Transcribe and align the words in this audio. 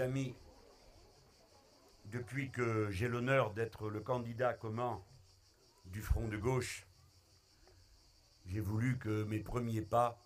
Amis, 0.00 0.36
depuis 2.04 2.50
que 2.50 2.88
j'ai 2.90 3.08
l'honneur 3.08 3.52
d'être 3.52 3.90
le 3.90 4.00
candidat 4.00 4.54
commun 4.54 5.02
du 5.86 6.02
Front 6.02 6.28
de 6.28 6.36
gauche, 6.36 6.86
j'ai 8.46 8.60
voulu 8.60 8.98
que 8.98 9.24
mes 9.24 9.40
premiers 9.40 9.82
pas, 9.82 10.24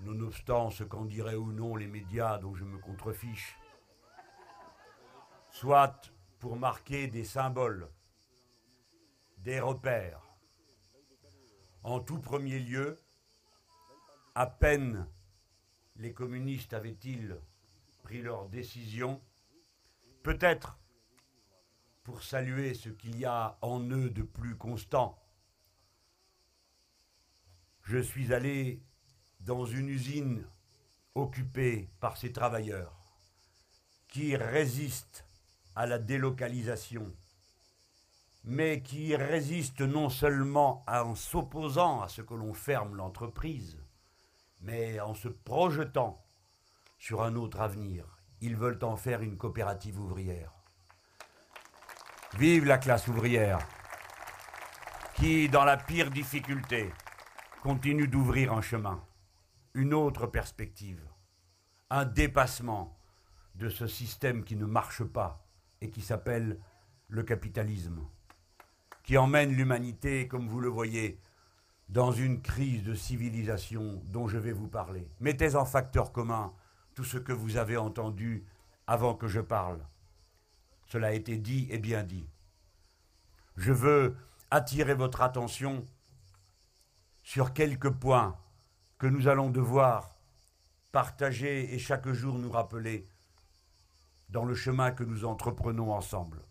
nonobstant 0.00 0.70
ce 0.70 0.84
qu'en 0.84 1.06
diraient 1.06 1.34
ou 1.34 1.52
non 1.52 1.76
les 1.76 1.86
médias 1.86 2.38
dont 2.38 2.54
je 2.54 2.64
me 2.64 2.78
contrefiche, 2.78 3.58
soient 5.50 6.00
pour 6.40 6.56
marquer 6.56 7.06
des 7.06 7.24
symboles, 7.24 7.88
des 9.38 9.60
repères. 9.60 10.20
En 11.82 12.00
tout 12.00 12.18
premier 12.18 12.58
lieu, 12.58 13.00
à 14.34 14.46
peine 14.46 15.08
les 15.96 16.12
communistes 16.12 16.74
avaient-ils 16.74 17.40
pris 18.04 18.20
leur 18.20 18.48
décision, 18.50 19.20
peut-être 20.22 20.78
pour 22.04 22.22
saluer 22.22 22.74
ce 22.74 22.90
qu'il 22.90 23.18
y 23.18 23.24
a 23.24 23.58
en 23.62 23.80
eux 23.80 24.10
de 24.10 24.22
plus 24.22 24.56
constant. 24.56 25.18
Je 27.82 27.98
suis 27.98 28.32
allé 28.34 28.82
dans 29.40 29.64
une 29.64 29.88
usine 29.88 30.46
occupée 31.14 31.88
par 31.98 32.18
ces 32.18 32.30
travailleurs 32.30 32.94
qui 34.08 34.36
résistent 34.36 35.24
à 35.74 35.86
la 35.86 35.98
délocalisation, 35.98 37.10
mais 38.44 38.82
qui 38.82 39.16
résistent 39.16 39.80
non 39.80 40.10
seulement 40.10 40.84
en 40.86 41.14
s'opposant 41.14 42.02
à 42.02 42.08
ce 42.08 42.20
que 42.20 42.34
l'on 42.34 42.52
ferme 42.52 42.96
l'entreprise, 42.96 43.78
mais 44.60 45.00
en 45.00 45.14
se 45.14 45.28
projetant 45.28 46.23
sur 47.04 47.22
un 47.22 47.34
autre 47.34 47.60
avenir. 47.60 48.06
Ils 48.40 48.56
veulent 48.56 48.82
en 48.82 48.96
faire 48.96 49.20
une 49.20 49.36
coopérative 49.36 50.00
ouvrière. 50.00 50.54
Vive 52.38 52.64
la 52.64 52.78
classe 52.78 53.08
ouvrière 53.08 53.58
qui, 55.14 55.50
dans 55.50 55.64
la 55.64 55.76
pire 55.76 56.10
difficulté, 56.10 56.90
continue 57.62 58.08
d'ouvrir 58.08 58.54
un 58.54 58.62
chemin, 58.62 59.04
une 59.74 59.92
autre 59.92 60.26
perspective, 60.26 61.06
un 61.90 62.06
dépassement 62.06 62.98
de 63.54 63.68
ce 63.68 63.86
système 63.86 64.42
qui 64.42 64.56
ne 64.56 64.64
marche 64.64 65.04
pas 65.04 65.46
et 65.82 65.90
qui 65.90 66.00
s'appelle 66.00 66.58
le 67.08 67.22
capitalisme, 67.22 68.00
qui 69.02 69.18
emmène 69.18 69.52
l'humanité, 69.52 70.26
comme 70.26 70.48
vous 70.48 70.60
le 70.60 70.70
voyez, 70.70 71.20
dans 71.90 72.12
une 72.12 72.40
crise 72.40 72.82
de 72.82 72.94
civilisation 72.94 74.02
dont 74.06 74.26
je 74.26 74.38
vais 74.38 74.52
vous 74.52 74.68
parler. 74.68 75.06
Mettez 75.20 75.54
en 75.54 75.66
facteur 75.66 76.10
commun 76.10 76.54
tout 76.94 77.04
ce 77.04 77.18
que 77.18 77.32
vous 77.32 77.56
avez 77.56 77.76
entendu 77.76 78.46
avant 78.86 79.14
que 79.14 79.28
je 79.28 79.40
parle. 79.40 79.84
Cela 80.86 81.08
a 81.08 81.12
été 81.12 81.36
dit 81.36 81.66
et 81.70 81.78
bien 81.78 82.02
dit. 82.02 82.28
Je 83.56 83.72
veux 83.72 84.16
attirer 84.50 84.94
votre 84.94 85.22
attention 85.22 85.84
sur 87.22 87.52
quelques 87.52 87.90
points 87.90 88.38
que 88.98 89.06
nous 89.06 89.28
allons 89.28 89.50
devoir 89.50 90.16
partager 90.92 91.74
et 91.74 91.78
chaque 91.78 92.08
jour 92.08 92.38
nous 92.38 92.50
rappeler 92.50 93.08
dans 94.28 94.44
le 94.44 94.54
chemin 94.54 94.92
que 94.92 95.04
nous 95.04 95.24
entreprenons 95.24 95.92
ensemble. 95.92 96.42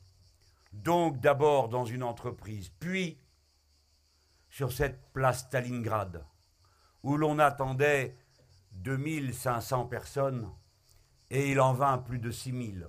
Donc 0.74 1.20
d'abord 1.20 1.70
dans 1.70 1.86
une 1.86 2.04
entreprise, 2.04 2.70
puis 2.80 3.20
sur 4.50 4.72
cette 4.72 5.12
place 5.14 5.42
Stalingrad, 5.42 6.26
où 7.04 7.18
l'on 7.18 7.40
attendait 7.40 8.18
2500 8.74 9.86
personnes, 9.86 10.50
et 11.30 11.52
il 11.52 11.60
en 11.60 11.74
vint 11.74 11.98
plus 11.98 12.20
de 12.20 12.32
6000, 12.32 12.88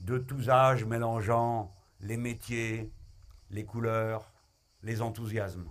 de 0.00 0.18
tous 0.18 0.48
âges 0.48 0.84
mélangeant 0.84 1.74
les 2.00 2.16
métiers, 2.16 2.92
les 3.50 3.64
couleurs, 3.64 4.32
les 4.82 5.02
enthousiasmes. 5.02 5.68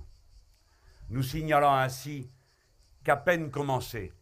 Nous 1.10 1.24
signalant 1.24 1.74
ainsi 1.74 2.30
qu'à 3.04 3.16
peine 3.16 3.50
commencé, 3.50 4.14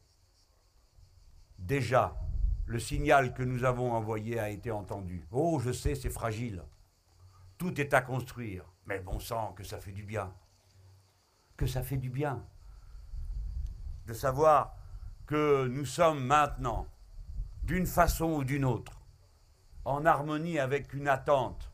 déjà, 1.58 2.16
le 2.68 2.80
signal 2.80 3.34
que 3.34 3.44
nous 3.44 3.64
avons 3.64 3.94
envoyé 3.94 4.40
a 4.40 4.50
été 4.50 4.72
entendu. 4.72 5.28
Oh, 5.32 5.60
je 5.60 5.72
sais, 5.72 5.96
c'est 5.96 6.10
fragile. 6.10 6.64
Tout 7.58 7.80
est 7.80 7.94
à 7.94 8.02
construire. 8.02 8.66
Mais 8.86 9.00
bon 9.00 9.20
sang, 9.20 9.54
que 9.54 9.64
ça 9.64 9.80
fait 9.80 9.92
du 9.92 10.04
bien. 10.04 10.34
Que 11.58 11.68
ça 11.68 11.84
fait 11.84 11.98
du 11.98 12.10
bien. 12.10 12.46
De 14.06 14.14
savoir 14.14 14.76
que 15.26 15.68
nous 15.68 15.86
sommes 15.86 16.24
maintenant, 16.24 16.88
d'une 17.64 17.88
façon 17.88 18.34
ou 18.34 18.44
d'une 18.44 18.66
autre, 18.66 19.02
en 19.84 20.06
harmonie 20.06 20.60
avec 20.60 20.94
une 20.94 21.08
attente, 21.08 21.72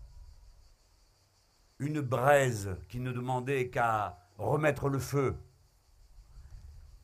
une 1.79 2.01
braise 2.01 2.77
qui 2.87 2.99
ne 2.99 3.11
demandait 3.11 3.69
qu'à 3.69 4.17
remettre 4.37 4.87
le 4.87 4.99
feu, 4.99 5.37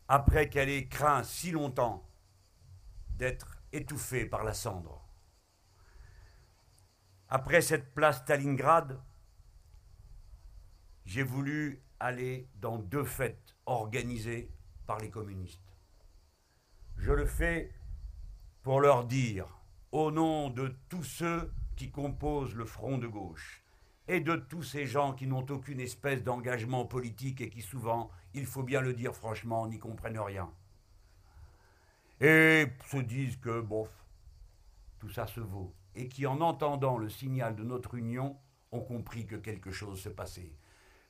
après 0.07 0.49
qu'elle 0.49 0.69
ait 0.69 0.87
craint 0.87 1.23
si 1.23 1.51
longtemps 1.51 2.07
d'être 3.09 3.61
étouffée 3.73 4.25
par 4.25 4.43
la 4.43 4.53
cendre. 4.53 5.03
Après 7.27 7.61
cette 7.61 7.93
place 7.93 8.19
Stalingrad, 8.19 9.01
j'ai 11.05 11.23
voulu 11.23 11.83
aller 11.99 12.47
dans 12.55 12.77
deux 12.77 13.03
fêtes 13.03 13.55
organisées 13.65 14.49
par 14.87 14.97
les 14.97 15.09
communistes. 15.09 15.61
Je 16.97 17.11
le 17.11 17.27
fais 17.27 17.71
pour 18.63 18.81
leur 18.81 19.05
dire, 19.05 19.47
au 19.91 20.09
nom 20.09 20.49
de 20.49 20.75
tous 20.89 21.03
ceux 21.03 21.51
qui 21.75 21.91
composent 21.91 22.55
le 22.55 22.65
front 22.65 22.97
de 22.97 23.07
gauche, 23.07 23.63
et 24.07 24.21
de 24.21 24.35
tous 24.35 24.63
ces 24.63 24.85
gens 24.85 25.13
qui 25.13 25.27
n'ont 25.27 25.45
aucune 25.49 25.79
espèce 25.79 26.23
d'engagement 26.23 26.85
politique 26.85 27.41
et 27.41 27.49
qui 27.49 27.61
souvent, 27.61 28.09
il 28.33 28.45
faut 28.45 28.63
bien 28.63 28.81
le 28.81 28.93
dire 28.93 29.13
franchement, 29.13 29.67
n'y 29.67 29.79
comprennent 29.79 30.19
rien. 30.19 30.49
Et 32.21 32.67
se 32.85 32.97
disent 32.97 33.37
que, 33.37 33.61
bof, 33.61 33.89
tout 34.99 35.09
ça 35.09 35.27
se 35.27 35.41
vaut. 35.41 35.73
Et 35.93 36.07
qui, 36.07 36.25
en 36.25 36.41
entendant 36.41 36.97
le 36.97 37.09
signal 37.09 37.55
de 37.55 37.63
notre 37.63 37.95
union, 37.95 38.37
ont 38.71 38.81
compris 38.81 39.25
que 39.25 39.35
quelque 39.35 39.71
chose 39.71 40.01
se 40.01 40.09
passait. 40.09 40.51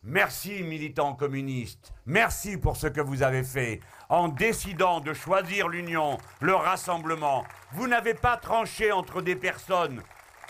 Merci, 0.10 0.64
militants 0.64 1.16
communistes. 1.16 1.94
Merci 2.06 2.56
pour 2.56 2.78
ce 2.78 2.88
que 2.88 3.02
vous 3.02 3.24
avez 3.24 3.44
fait. 3.44 3.82
En 4.08 4.30
décidant 4.30 5.02
de 5.02 5.14
choisir 5.14 5.68
l'union, 5.68 6.18
le 6.40 6.56
rassemblement, 6.56 7.44
vous 7.74 7.90
n'avez 7.90 8.14
pas 8.14 8.38
tranché 8.38 8.94
entre 8.94 9.22
des 9.22 9.36
personnes. 9.36 10.02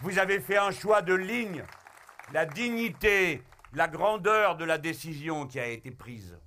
Vous 0.04 0.20
avez 0.20 0.40
fait 0.42 0.58
un 0.58 0.70
choix 0.70 1.02
de 1.02 1.16
ligne. 1.16 1.64
La 2.34 2.46
dignité, 2.46 3.42
la 3.74 3.88
grandeur 3.88 4.58
de 4.58 4.64
la 4.64 4.78
décision 4.78 5.48
qui 5.48 5.60
a 5.60 5.66
été 5.66 5.90
prise, 5.90 6.38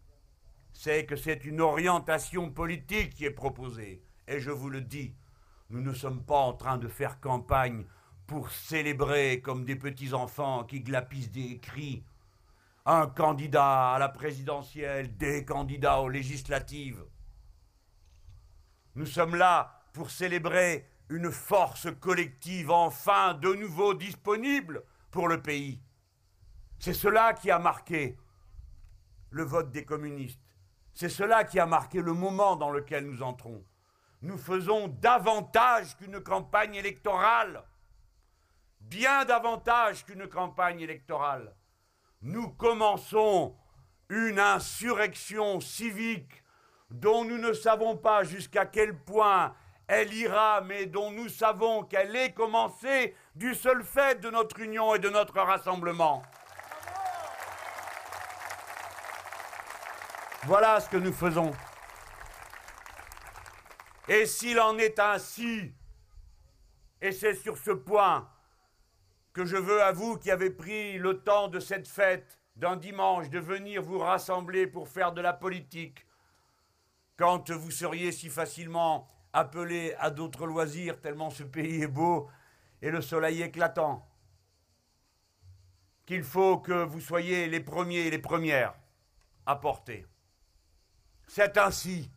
c'est 0.73 1.05
que 1.05 1.17
c'est 1.17 1.45
une 1.45 1.61
orientation 1.61 2.49
politique 2.49 3.15
qui 3.15 3.25
est 3.25 3.33
proposée. 3.33 4.05
Et 4.29 4.39
je 4.39 4.53
vous 4.53 4.71
le 4.71 4.83
dis, 4.83 5.17
nous 5.71 5.83
ne 5.83 5.95
sommes 5.95 6.23
pas 6.23 6.39
en 6.39 6.53
train 6.53 6.79
de 6.79 6.87
faire 6.87 7.19
campagne 7.19 7.87
pour 8.29 8.53
célébrer 8.53 9.41
comme 9.41 9.65
des 9.65 9.75
petits 9.75 10.15
enfants 10.15 10.63
qui 10.63 10.81
glapissent 10.81 11.33
des 11.33 11.59
cris 11.59 12.05
un 12.87 13.07
candidat 13.07 13.95
à 13.95 13.99
la 13.99 14.09
présidentielle, 14.09 15.17
des 15.17 15.45
candidats 15.45 16.01
aux 16.01 16.09
législatives. 16.09 17.05
Nous 18.95 19.07
sommes 19.07 19.37
là 19.37 19.83
pour 19.93 20.11
célébrer 20.11 20.89
une 21.09 21.31
force 21.31 21.89
collective 22.01 22.71
enfin 22.71 23.35
de 23.35 23.53
nouveau 23.55 23.95
disponible 23.95 24.85
pour 25.11 25.29
le 25.29 25.43
pays. 25.43 25.81
C'est 26.79 26.95
cela 26.95 27.35
qui 27.35 27.51
a 27.51 27.59
marqué 27.59 28.17
le 29.31 29.43
vote 29.45 29.71
des 29.71 29.85
communistes. 29.85 30.41
C'est 30.95 31.09
cela 31.09 31.45
qui 31.45 31.61
a 31.61 31.67
marqué 31.67 32.01
le 32.01 32.13
moment 32.13 32.57
dans 32.57 32.71
lequel 32.71 33.07
nous 33.07 33.23
entrons. 33.23 33.65
Nous 34.23 34.39
faisons 34.39 34.89
davantage 34.89 35.97
qu'une 35.97 36.21
campagne 36.21 36.75
électorale, 36.75 37.65
bien 38.81 39.25
davantage 39.25 40.05
qu'une 40.05 40.27
campagne 40.27 40.81
électorale 40.81 41.55
nous 42.23 42.51
commençons 42.51 43.57
une 44.09 44.39
insurrection 44.39 45.61
civique 45.61 46.43
dont 46.91 47.25
nous 47.25 47.39
ne 47.39 47.53
savons 47.53 47.97
pas 47.97 48.25
jusqu'à 48.25 48.67
quel 48.67 48.99
point 48.99 49.55
elle 49.87 50.13
ira, 50.13 50.61
mais 50.61 50.87
dont 50.87 51.11
nous 51.11 51.29
savons 51.29 51.85
qu'elle 51.85 52.15
est 52.15 52.33
commencée 52.33 53.15
du 53.35 53.55
seul 53.55 53.83
fait 53.83 54.21
de 54.21 54.31
notre 54.31 54.61
union 54.61 54.95
et 54.95 54.99
de 54.99 55.09
notre 55.09 55.41
rassemblement. 55.41 56.23
Voilà 60.45 60.81
ce 60.81 60.89
que 60.89 60.97
nous 60.97 61.13
faisons. 61.13 61.53
Et 64.09 64.27
s'il 64.27 64.59
en 64.61 64.79
est 64.79 64.99
ainsi, 64.99 65.73
et 67.01 67.13
c'est 67.13 67.35
sur 67.35 67.57
ce 67.57 67.71
point 67.71 68.29
je 69.45 69.57
veux 69.57 69.83
à 69.83 69.93
vous 69.93 70.17
qui 70.17 70.31
avez 70.31 70.51
pris 70.51 70.99
le 70.99 71.23
temps 71.23 71.49
de 71.49 71.61
cette 71.61 71.89
fête 71.89 72.39
d'un 72.57 72.77
dimanche 72.77 73.31
de 73.31 73.39
venir 73.39 73.83
vous 73.83 73.99
rassembler 73.99 74.67
pour 74.67 74.89
faire 74.89 75.13
de 75.13 75.21
la 75.21 75.33
politique, 75.33 76.07
quand 77.17 77.51
vous 77.51 77.71
seriez 77.71 78.13
si 78.13 78.29
facilement 78.29 79.07
appelés 79.33 79.95
à 79.99 80.11
d'autres 80.11 80.47
loisirs 80.47 81.01
tellement 81.01 81.31
ce 81.31 81.43
pays 81.43 81.83
est 81.83 81.87
beau 81.87 82.29
et 82.83 82.91
le 82.91 83.01
soleil 83.01 83.43
éclatant. 83.43 84.07
Qu'il 86.07 86.25
faut 86.25 86.59
que 86.59 86.85
vous 86.85 87.01
soyez 87.01 87.47
les 87.47 87.61
premiers 87.61 88.07
et 88.07 88.11
les 88.11 88.19
premières 88.19 88.75
à 89.47 89.57
porter. 89.57 90.07
C'est 91.27 91.57
ainsi. 91.59 92.11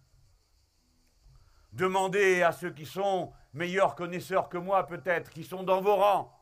Demandez 1.71 2.41
à 2.41 2.51
ceux 2.51 2.71
qui 2.71 2.85
sont 2.85 3.31
meilleurs 3.53 3.95
connaisseurs 3.95 4.49
que 4.49 4.57
moi 4.57 4.87
peut-être, 4.87 5.29
qui 5.29 5.43
sont 5.43 5.63
dans 5.63 5.81
vos 5.81 5.95
rangs, 5.95 6.33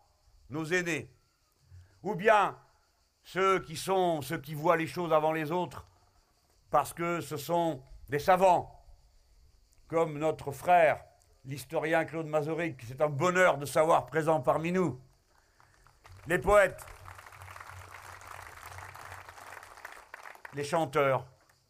nos 0.52 0.66
aînés, 0.66 1.12
ou 2.04 2.16
bien 2.16 2.58
ceux 3.24 3.60
qui 3.60 3.76
sont 3.76 4.22
ceux 4.22 4.40
qui 4.40 4.54
voient 4.54 4.78
les 4.78 4.88
choses 4.88 5.14
avant 5.14 5.32
les 5.32 5.52
autres, 5.52 5.88
parce 6.70 6.94
que 6.94 7.22
ce 7.22 7.38
sont 7.38 7.84
des 8.10 8.20
savants, 8.20 8.86
comme 9.88 10.18
notre 10.18 10.52
frère, 10.52 11.04
l'historien 11.46 12.06
Claude 12.06 12.28
Mazoric, 12.28 12.82
c'est 12.88 13.02
un 13.02 13.10
bonheur 13.10 13.58
de 13.58 13.66
savoir 13.66 14.06
présent 14.06 14.42
parmi 14.42 14.72
nous. 14.72 15.00
Les 16.28 16.40
poètes, 16.40 16.86
les 20.54 20.64
chanteurs, 20.64 21.26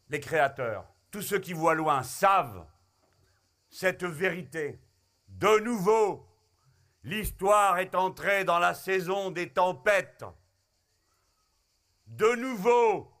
les 0.08 0.20
créateurs, 0.20 0.84
tous 1.10 1.22
ceux 1.22 1.38
qui 1.38 1.52
voient 1.52 1.74
loin 1.74 2.02
savent 2.02 2.66
cette 3.70 4.04
vérité. 4.04 4.80
De 5.28 5.58
nouveau, 5.60 6.26
l'histoire 7.04 7.78
est 7.78 7.94
entrée 7.94 8.44
dans 8.44 8.58
la 8.58 8.74
saison 8.74 9.30
des 9.30 9.50
tempêtes. 9.50 10.24
De 12.06 12.34
nouveau, 12.36 13.12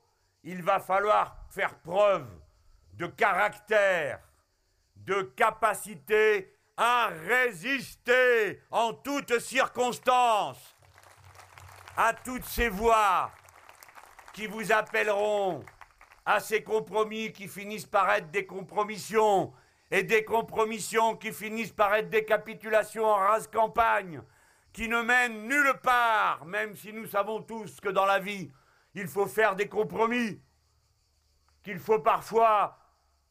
il 0.44 0.62
va 0.62 0.80
falloir 0.80 1.36
faire 1.50 1.78
preuve 1.78 2.26
de 2.94 3.06
caractère, 3.06 4.20
de 4.96 5.22
capacité 5.22 6.54
à 6.76 7.08
résister 7.08 8.62
en 8.70 8.92
toutes 8.92 9.38
circonstances 9.38 10.76
à 11.96 12.14
toutes 12.14 12.44
ces 12.44 12.68
voix 12.68 13.30
qui 14.32 14.46
vous 14.46 14.72
appelleront 14.72 15.64
à 16.24 16.40
ces 16.40 16.62
compromis 16.62 17.32
qui 17.32 17.48
finissent 17.48 17.86
par 17.86 18.10
être 18.10 18.30
des 18.30 18.46
compromissions 18.46 19.52
et 19.92 20.02
des 20.04 20.24
compromissions 20.24 21.16
qui 21.16 21.32
finissent 21.32 21.70
par 21.70 21.94
être 21.94 22.08
des 22.08 22.24
capitulations 22.24 23.04
en 23.04 23.16
rase 23.16 23.46
campagne, 23.46 24.22
qui 24.72 24.88
ne 24.88 25.02
mènent 25.02 25.46
nulle 25.46 25.74
part, 25.82 26.46
même 26.46 26.74
si 26.74 26.94
nous 26.94 27.06
savons 27.06 27.42
tous 27.42 27.78
que 27.78 27.90
dans 27.90 28.06
la 28.06 28.18
vie, 28.18 28.50
il 28.94 29.06
faut 29.06 29.26
faire 29.26 29.54
des 29.54 29.68
compromis, 29.68 30.40
qu'il 31.62 31.78
faut 31.78 31.98
parfois 31.98 32.78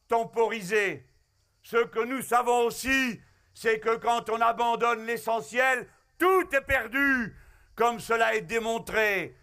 temporiser. 0.06 1.04
Ce 1.64 1.78
que 1.78 2.04
nous 2.04 2.22
savons 2.22 2.66
aussi, 2.66 3.20
c'est 3.52 3.80
que 3.80 3.96
quand 3.96 4.30
on 4.30 4.40
abandonne 4.40 5.04
l'essentiel, 5.04 5.88
tout 6.16 6.46
est 6.54 6.64
perdu, 6.64 7.36
comme 7.74 7.98
cela 7.98 8.36
est 8.36 8.42
démontré 8.42 9.36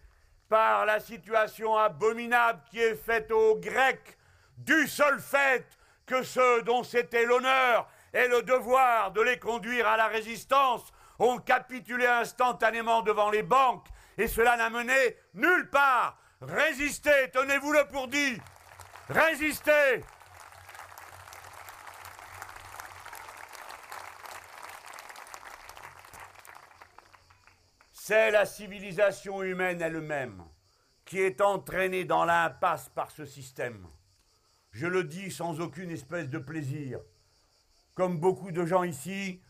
par 0.48 0.86
la 0.86 1.01
situation 1.01 1.75
abominable 1.75 2.62
qui 2.71 2.80
est 2.80 2.95
faite 2.95 3.30
aux 3.30 3.57
Grecs, 3.57 4.18
du 4.57 4.88
seul 4.88 5.19
fait 5.19 5.79
que 6.09 6.23
ceux 6.23 6.63
dont 6.63 6.83
c'était 6.83 7.23
l'honneur 7.23 7.88
et 8.13 8.27
le 8.27 8.41
devoir 8.41 9.11
de 9.11 9.21
les 9.21 9.38
conduire 9.38 9.88
à 9.88 9.95
la 9.95 10.07
résistance 10.07 10.91
ont 11.19 11.38
capitulé 11.38 12.07
instantanément 12.07 13.03
devant 13.03 13.29
les 13.29 13.44
banques, 13.44 13.85
et 14.17 14.27
cela 14.27 14.57
n'a 14.57 14.71
mené 14.71 15.17
nulle 15.35 15.69
part. 15.69 16.17
Résistez, 16.41 17.29
tenez-vous-le 17.31 17.85
pour 17.89 18.07
dit. 18.07 18.41
Résistez. 19.07 20.03
C'est 27.91 28.31
la 28.31 28.47
civilisation 28.47 29.44
humaine 29.44 29.79
elle-même 29.79 30.44
qui 31.06 31.21
est 31.21 31.39
entraînée 31.39 32.06
dans 32.06 32.25
l'impasse 32.25 32.89
par 32.89 33.11
ce 33.11 33.25
système. 33.25 33.88
Je 34.80 34.88
le 34.88 35.04
dis 35.04 35.30
sans 35.30 35.60
aucune 35.60 35.92
espèce 35.92 36.30
de 36.30 36.38
plaisir. 36.38 37.02
Comme 37.96 38.18
beaucoup 38.18 38.52
de 38.52 38.66
gens 38.66 38.84
ici, 38.84 39.42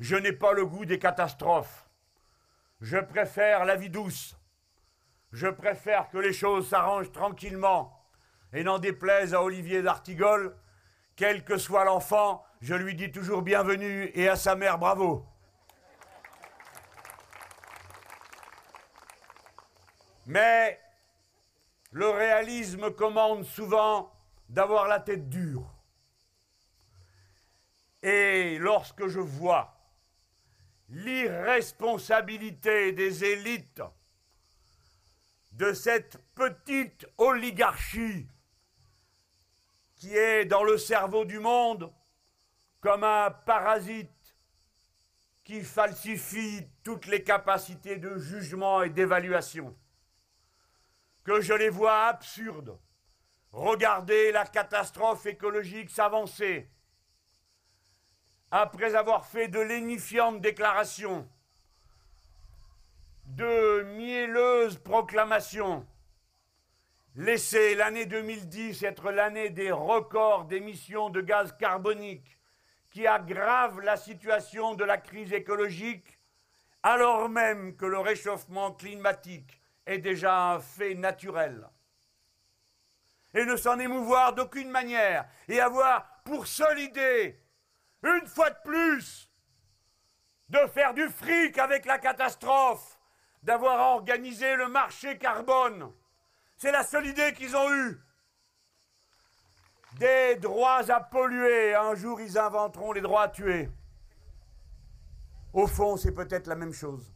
je 0.00 0.16
n'ai 0.16 0.32
pas 0.32 0.54
le 0.54 0.66
goût 0.66 0.84
des 0.84 0.98
catastrophes. 0.98 1.88
Je 2.80 2.98
préfère 2.98 3.64
la 3.64 3.76
vie 3.76 3.90
douce. 3.90 4.36
Je 5.30 5.46
préfère 5.46 6.10
que 6.10 6.18
les 6.18 6.32
choses 6.32 6.68
s'arrangent 6.68 7.12
tranquillement. 7.12 7.96
Et 8.52 8.64
n'en 8.64 8.80
déplaise 8.80 9.34
à 9.34 9.44
Olivier 9.44 9.82
d'Artigol, 9.82 10.56
quel 11.14 11.44
que 11.44 11.58
soit 11.58 11.84
l'enfant, 11.84 12.44
je 12.60 12.74
lui 12.74 12.96
dis 12.96 13.12
toujours 13.12 13.42
bienvenue 13.42 14.10
et 14.14 14.28
à 14.28 14.34
sa 14.34 14.56
mère 14.56 14.78
bravo. 14.78 15.24
Mais 20.26 20.80
le 21.92 22.08
réalisme 22.08 22.90
commande 22.90 23.44
souvent 23.44 24.12
d'avoir 24.52 24.86
la 24.86 25.00
tête 25.00 25.28
dure. 25.28 25.68
Et 28.02 28.58
lorsque 28.58 29.08
je 29.08 29.20
vois 29.20 29.76
l'irresponsabilité 30.90 32.92
des 32.92 33.24
élites 33.24 33.82
de 35.52 35.72
cette 35.72 36.18
petite 36.34 37.06
oligarchie 37.16 38.26
qui 39.96 40.14
est 40.14 40.44
dans 40.44 40.64
le 40.64 40.76
cerveau 40.76 41.24
du 41.24 41.38
monde 41.38 41.90
comme 42.80 43.04
un 43.04 43.30
parasite 43.30 44.10
qui 45.44 45.62
falsifie 45.62 46.66
toutes 46.82 47.06
les 47.06 47.22
capacités 47.22 47.96
de 47.96 48.18
jugement 48.18 48.82
et 48.82 48.90
d'évaluation 48.90 49.74
que 51.24 51.40
je 51.40 51.54
les 51.54 51.70
vois 51.70 52.06
absurdes. 52.06 52.76
Regardez 53.52 54.32
la 54.32 54.46
catastrophe 54.46 55.26
écologique 55.26 55.90
s'avancer. 55.90 56.70
Après 58.50 58.94
avoir 58.94 59.26
fait 59.26 59.48
de 59.48 59.60
lénifiantes 59.60 60.40
déclarations, 60.40 61.28
de 63.26 63.82
mielleuses 63.94 64.78
proclamations, 64.78 65.86
laisser 67.14 67.74
l'année 67.74 68.06
2010 68.06 68.82
être 68.84 69.10
l'année 69.10 69.50
des 69.50 69.70
records 69.70 70.46
d'émissions 70.46 71.10
de 71.10 71.20
gaz 71.20 71.54
carbonique 71.58 72.38
qui 72.90 73.06
aggrave 73.06 73.80
la 73.80 73.98
situation 73.98 74.74
de 74.74 74.84
la 74.84 74.96
crise 74.96 75.32
écologique, 75.32 76.18
alors 76.82 77.28
même 77.28 77.76
que 77.76 77.86
le 77.86 77.98
réchauffement 77.98 78.72
climatique 78.72 79.60
est 79.84 79.98
déjà 79.98 80.52
un 80.52 80.60
fait 80.60 80.94
naturel. 80.94 81.68
Et 83.34 83.44
ne 83.44 83.56
s'en 83.56 83.78
émouvoir 83.78 84.34
d'aucune 84.34 84.70
manière, 84.70 85.26
et 85.48 85.60
avoir 85.60 86.22
pour 86.24 86.46
seule 86.46 86.78
idée, 86.80 87.40
une 88.02 88.26
fois 88.26 88.50
de 88.50 88.58
plus, 88.64 89.30
de 90.50 90.58
faire 90.68 90.92
du 90.92 91.08
fric 91.08 91.56
avec 91.58 91.86
la 91.86 91.98
catastrophe, 91.98 92.98
d'avoir 93.42 93.96
organisé 93.96 94.54
le 94.56 94.68
marché 94.68 95.16
carbone. 95.18 95.92
C'est 96.56 96.72
la 96.72 96.84
seule 96.84 97.06
idée 97.06 97.32
qu'ils 97.32 97.56
ont 97.56 97.72
eue. 97.72 98.00
Des 99.98 100.36
droits 100.36 100.90
à 100.90 101.00
polluer, 101.00 101.74
un 101.74 101.94
jour 101.94 102.20
ils 102.20 102.38
inventeront 102.38 102.92
les 102.92 103.00
droits 103.00 103.22
à 103.22 103.28
tuer. 103.28 103.70
Au 105.52 105.66
fond, 105.66 105.96
c'est 105.96 106.12
peut-être 106.12 106.46
la 106.46 106.54
même 106.54 106.72
chose 106.72 107.12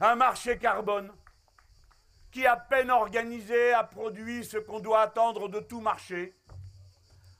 un 0.00 0.14
marché 0.14 0.58
carbone 0.58 1.10
qui, 2.36 2.46
à 2.46 2.58
peine 2.58 2.90
organisé, 2.90 3.72
a 3.72 3.82
produit 3.82 4.44
ce 4.44 4.58
qu'on 4.58 4.78
doit 4.78 5.00
attendre 5.00 5.48
de 5.48 5.58
tout 5.58 5.80
marché, 5.80 6.36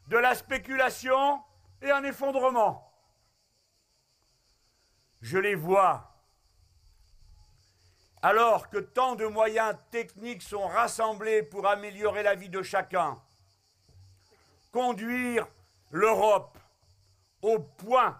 de 0.08 0.16
la 0.16 0.34
spéculation 0.34 1.38
et 1.82 1.90
un 1.90 2.02
effondrement. 2.02 2.90
Je 5.20 5.36
les 5.36 5.54
vois. 5.54 6.14
Alors 8.22 8.70
que 8.70 8.78
tant 8.78 9.16
de 9.16 9.26
moyens 9.26 9.76
techniques 9.90 10.42
sont 10.42 10.66
rassemblés 10.66 11.42
pour 11.42 11.66
améliorer 11.66 12.22
la 12.22 12.34
vie 12.34 12.48
de 12.48 12.62
chacun, 12.62 13.22
conduire 14.72 15.46
l'Europe 15.90 16.56
au 17.42 17.58
point 17.58 18.18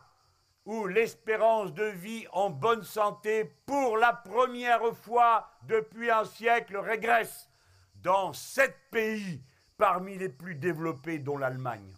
où 0.67 0.89
l'espérance 0.89 1.73
de 1.73 1.85
vie 1.85 2.27
en 2.33 2.51
bonne 2.51 2.83
santé, 2.83 3.45
pour 3.67 3.97
la 3.97 4.13
première 4.13 4.95
fois 4.97 5.49
depuis 5.63 6.11
un 6.11 6.25
siècle, 6.25 6.77
régresse 6.77 7.49
dans 8.03 8.33
sept 8.33 8.77
pays 8.91 9.41
parmi 9.79 10.19
les 10.19 10.29
plus 10.29 10.57
développés, 10.57 11.21
dont 11.21 11.39
l'Allemagne. 11.39 11.95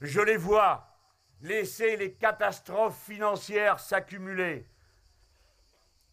Je 0.00 0.20
les 0.20 0.36
vois 0.36 0.88
laisser 1.42 1.96
les 1.96 2.14
catastrophes 2.14 3.00
financières 3.04 3.78
s'accumuler, 3.78 4.66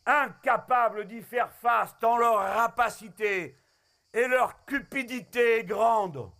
incapables 0.06 1.08
d'y 1.08 1.22
faire 1.22 1.52
face 1.52 1.96
tant 2.00 2.18
leur 2.18 2.38
rapacité 2.38 3.56
et 4.14 4.28
leur 4.28 4.66
cupidité 4.66 5.60
est 5.60 5.64
grande. 5.64 6.32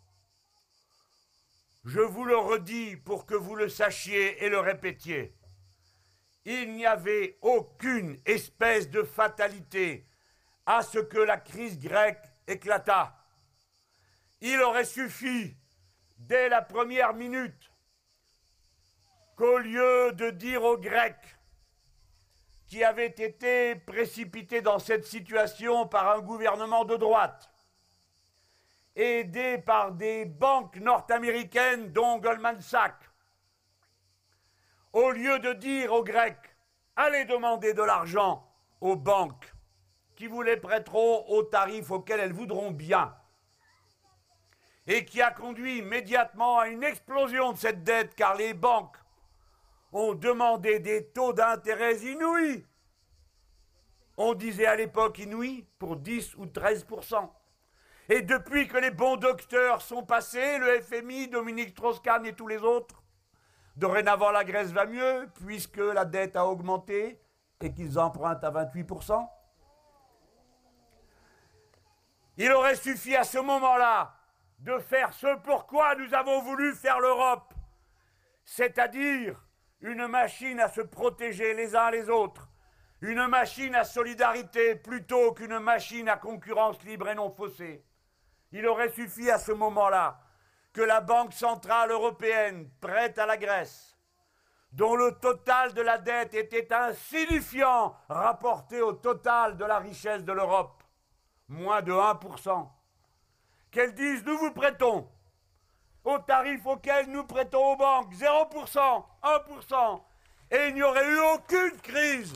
Je 1.86 2.00
vous 2.00 2.26
le 2.26 2.38
redis 2.38 2.98
pour 2.98 3.26
que 3.26 3.36
vous 3.36 3.56
le 3.56 3.70
sachiez 3.70 4.44
et 4.44 4.50
le 4.50 4.60
répétiez, 4.60 5.36
il 6.46 6.74
n'y 6.74 6.86
avait 6.86 7.38
aucune 7.42 8.20
espèce 8.26 8.90
de 8.90 9.04
fatalité 9.04 10.06
à 10.66 10.82
ce 10.82 11.00
que 11.00 11.18
la 11.18 11.38
crise 11.38 11.80
grecque 11.80 12.24
éclatât. 12.48 13.16
Il 14.42 14.62
aurait 14.62 14.86
suffi, 14.86 15.56
dès 16.18 16.50
la 16.50 16.62
première 16.62 17.14
minute, 17.14 17.72
qu'au 19.36 19.58
lieu 19.58 20.12
de 20.14 20.30
dire 20.30 20.64
aux 20.64 20.78
Grecs 20.78 21.38
qui 22.68 22.84
avaient 22.84 23.08
été 23.08 23.76
précipités 23.76 24.62
dans 24.62 24.80
cette 24.80 25.06
situation 25.06 25.88
par 25.88 26.10
un 26.12 26.20
gouvernement 26.20 26.86
de 26.86 26.96
droite, 26.98 27.50
aidé 29.00 29.58
par 29.58 29.94
des 29.94 30.26
banques 30.26 30.76
nord-américaines, 30.78 31.92
dont 31.92 32.18
Goldman 32.20 32.62
Sachs, 32.62 33.10
au 34.92 35.12
lieu 35.12 35.40
de 35.40 35.54
dire 35.54 35.94
aux 35.94 36.04
Grecs, 36.04 36.56
allez 36.96 37.26
demander 37.26 37.74
de 37.74 37.82
l'argent 37.82 38.46
aux 38.82 38.96
banques 38.96 39.54
qui 40.16 40.28
vous 40.28 40.42
les 40.42 40.58
prêteront 40.58 41.26
aux 41.30 41.44
tarifs 41.44 41.92
auxquels 41.92 42.20
elles 42.20 42.34
voudront 42.34 42.72
bien, 42.72 43.16
et 44.86 45.06
qui 45.06 45.22
a 45.22 45.32
conduit 45.32 45.78
immédiatement 45.78 46.60
à 46.60 46.68
une 46.68 46.84
explosion 46.84 47.54
de 47.54 47.58
cette 47.58 47.84
dette 47.84 48.16
car 48.16 48.36
les 48.36 48.54
banques 48.54 48.98
ont 49.94 50.14
demandé 50.14 50.80
des 50.80 51.08
taux 51.08 51.32
d'intérêt 51.32 51.98
inouïs. 52.00 52.66
On 54.18 54.34
disait 54.34 54.66
à 54.66 54.76
l'époque 54.76 55.20
inouïs 55.20 55.66
pour 55.78 55.96
10 55.96 56.36
ou 56.36 56.48
13 56.48 56.86
Et 58.12 58.24
depuis 58.24 58.68
que 58.68 58.78
les 58.78 58.90
bons 58.90 59.18
docteurs 59.18 59.84
sont 59.84 60.04
passés, 60.04 60.58
le 60.58 60.82
FMI, 60.82 61.28
Dominique 61.28 61.70
Strauss-Kahn 61.70 62.26
et 62.26 62.34
tous 62.34 62.48
les 62.48 62.58
autres, 62.58 63.04
dorénavant 63.76 64.32
la 64.32 64.44
Grèce 64.44 64.72
va 64.72 64.88
mieux 64.88 65.30
puisque 65.46 65.78
la 65.78 66.06
dette 66.06 66.36
a 66.36 66.48
augmenté 66.48 67.22
et 67.62 67.72
qu'ils 67.72 68.00
empruntent 68.00 68.44
à 68.44 68.50
28% 68.50 69.30
Il 72.38 72.52
aurait 72.52 72.78
suffi 72.78 73.16
à 73.16 73.24
ce 73.24 73.38
moment-là 73.38 74.16
de 74.58 74.80
faire 74.80 75.14
ce 75.14 75.36
pourquoi 75.44 75.94
nous 75.94 76.12
avons 76.16 76.42
voulu 76.42 76.74
faire 76.74 77.00
l'Europe, 77.00 77.54
c'est-à-dire 78.44 79.40
une 79.82 80.08
machine 80.08 80.60
à 80.60 80.68
se 80.68 80.82
protéger 80.82 81.54
les 81.54 81.76
uns 81.76 81.92
les 81.92 82.10
autres, 82.10 82.50
une 83.02 83.28
machine 83.28 83.76
à 83.76 83.84
solidarité 83.84 84.76
plutôt 84.76 85.32
qu'une 85.34 85.60
machine 85.60 86.10
à 86.10 86.18
concurrence 86.18 86.82
libre 86.84 87.08
et 87.08 87.16
non 87.16 87.30
faussée. 87.30 87.86
Il 88.52 88.66
aurait 88.68 88.92
suffi 88.92 89.30
à 89.30 89.38
ce 89.38 89.52
moment-là 89.52 90.20
que 90.74 90.82
la 90.82 91.02
Banque 91.02 91.34
centrale 91.34 91.92
européenne 91.92 92.70
prête 92.82 93.20
à 93.20 93.26
la 93.26 93.38
Grèce, 93.38 93.98
dont 94.72 94.96
le 94.96 95.12
total 95.20 95.74
de 95.74 95.82
la 95.82 95.98
dette 95.98 96.34
était 96.34 96.74
insignifiant 96.74 97.96
rapporté 98.08 98.82
au 98.82 98.94
total 98.94 99.58
de 99.58 99.66
la 99.66 99.80
richesse 99.80 100.24
de 100.24 100.32
l'Europe, 100.32 100.84
moins 101.48 101.82
de 101.82 101.92
1%, 101.92 102.68
qu'elle 103.72 103.94
dise 103.94 104.24
nous 104.26 104.38
vous 104.38 104.52
prêtons 104.52 105.08
au 106.04 106.18
tarif 106.20 106.66
auquel 106.66 107.08
nous 107.10 107.26
prêtons 107.26 107.74
aux 107.74 107.76
banques, 107.76 108.14
0%, 108.14 109.06
1%, 109.24 110.02
et 110.52 110.68
il 110.70 110.76
n'y 110.76 110.84
aurait 110.84 111.08
eu 111.08 111.20
aucune 111.36 111.78
crise. 111.82 112.34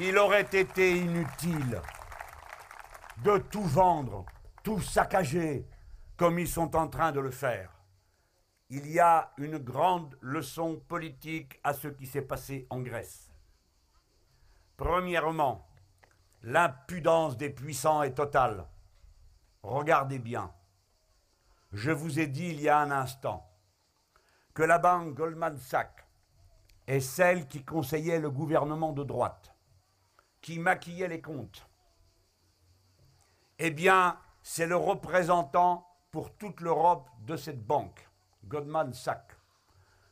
Il 0.00 0.16
aurait 0.18 0.48
été 0.50 0.96
inutile 0.96 1.80
de 3.24 3.38
tout 3.38 3.62
vendre, 3.62 4.26
tout 4.64 4.80
saccager, 4.80 5.64
comme 6.16 6.38
ils 6.38 6.48
sont 6.48 6.74
en 6.74 6.88
train 6.88 7.12
de 7.12 7.20
le 7.20 7.30
faire. 7.30 7.70
Il 8.68 8.90
y 8.90 8.98
a 8.98 9.32
une 9.36 9.58
grande 9.58 10.16
leçon 10.20 10.80
politique 10.88 11.60
à 11.62 11.72
ce 11.72 11.88
qui 11.88 12.06
s'est 12.06 12.22
passé 12.22 12.66
en 12.70 12.80
Grèce. 12.80 13.30
Premièrement, 14.76 15.68
l'impudence 16.42 17.36
des 17.36 17.50
puissants 17.50 18.02
est 18.02 18.14
totale. 18.14 18.66
Regardez 19.62 20.18
bien. 20.18 20.52
Je 21.72 21.92
vous 21.92 22.18
ai 22.18 22.26
dit 22.26 22.48
il 22.48 22.60
y 22.60 22.68
a 22.68 22.78
un 22.78 22.90
instant 22.90 23.48
que 24.52 24.62
la 24.62 24.78
banque 24.78 25.14
Goldman 25.14 25.56
Sachs 25.58 26.06
est 26.86 27.00
celle 27.00 27.46
qui 27.46 27.64
conseillait 27.64 28.18
le 28.18 28.30
gouvernement 28.30 28.92
de 28.92 29.04
droite, 29.04 29.54
qui 30.40 30.58
maquillait 30.58 31.08
les 31.08 31.20
comptes. 31.20 31.66
Eh 33.64 33.70
bien, 33.70 34.18
c'est 34.42 34.66
le 34.66 34.74
représentant 34.74 35.86
pour 36.10 36.36
toute 36.36 36.60
l'Europe 36.60 37.08
de 37.20 37.36
cette 37.36 37.64
banque, 37.64 38.08
Goldman 38.46 38.92
Sachs, 38.92 39.38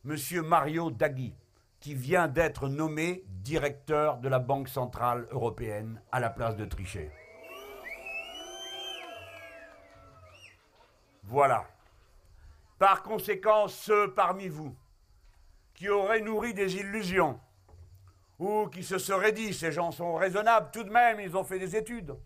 M. 0.05 0.15
Mario 0.45 0.93
Draghi, 0.93 1.35
qui 1.81 1.97
vient 1.97 2.29
d'être 2.29 2.69
nommé 2.69 3.25
directeur 3.27 4.19
de 4.19 4.29
la 4.29 4.39
Banque 4.39 4.69
centrale 4.69 5.27
européenne 5.33 6.01
à 6.13 6.21
la 6.21 6.31
place 6.31 6.55
de 6.55 6.65
Trichet. 6.65 7.11
Voilà. 11.25 11.67
Par 12.79 13.03
conséquent, 13.03 13.67
ceux 13.67 14.15
parmi 14.15 14.47
vous 14.47 14.77
qui 15.75 15.89
auraient 15.89 16.21
nourri 16.21 16.55
des 16.55 16.77
illusions, 16.77 17.41
ou 18.39 18.69
qui 18.69 18.85
se 18.85 18.99
seraient 18.99 19.33
dit, 19.33 19.53
ces 19.53 19.73
gens 19.73 19.91
sont 19.91 20.15
raisonnables, 20.15 20.71
tout 20.71 20.85
de 20.85 20.91
même, 20.91 21.19
ils 21.19 21.37
ont 21.37 21.43
fait 21.43 21.59
des 21.59 21.75
études, 21.75 22.17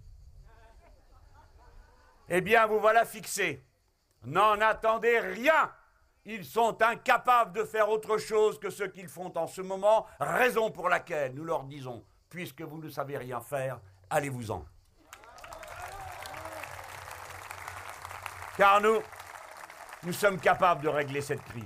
eh 2.29 2.41
bien, 2.41 2.67
vous 2.67 2.81
voilà 2.81 3.05
fixés. 3.05 3.65
N'en 4.25 4.61
attendez 4.61 5.19
rien. 5.21 5.71
Ils 6.25 6.45
sont 6.45 6.81
incapables 6.83 7.53
de 7.53 7.65
faire 7.65 7.91
autre 7.91 8.17
chose 8.17 8.59
que 8.59 8.71
ce 8.71 8.85
qu'ils 8.85 9.09
font 9.09 9.33
en 9.37 9.47
ce 9.47 9.61
moment, 9.61 10.07
raison 10.19 10.71
pour 10.71 10.89
laquelle 10.89 11.35
nous 11.35 11.45
leur 11.45 11.65
disons, 11.65 12.03
puisque 12.31 12.63
vous 12.63 12.79
ne 12.79 12.89
savez 12.89 13.19
rien 13.19 13.41
faire, 13.41 13.79
allez-vous-en. 14.09 14.65
Car 18.57 18.81
nous, 18.81 19.03
nous 20.05 20.13
sommes 20.13 20.41
capables 20.41 20.83
de 20.83 20.89
régler 20.89 21.21
cette 21.21 21.45
crise. 21.45 21.65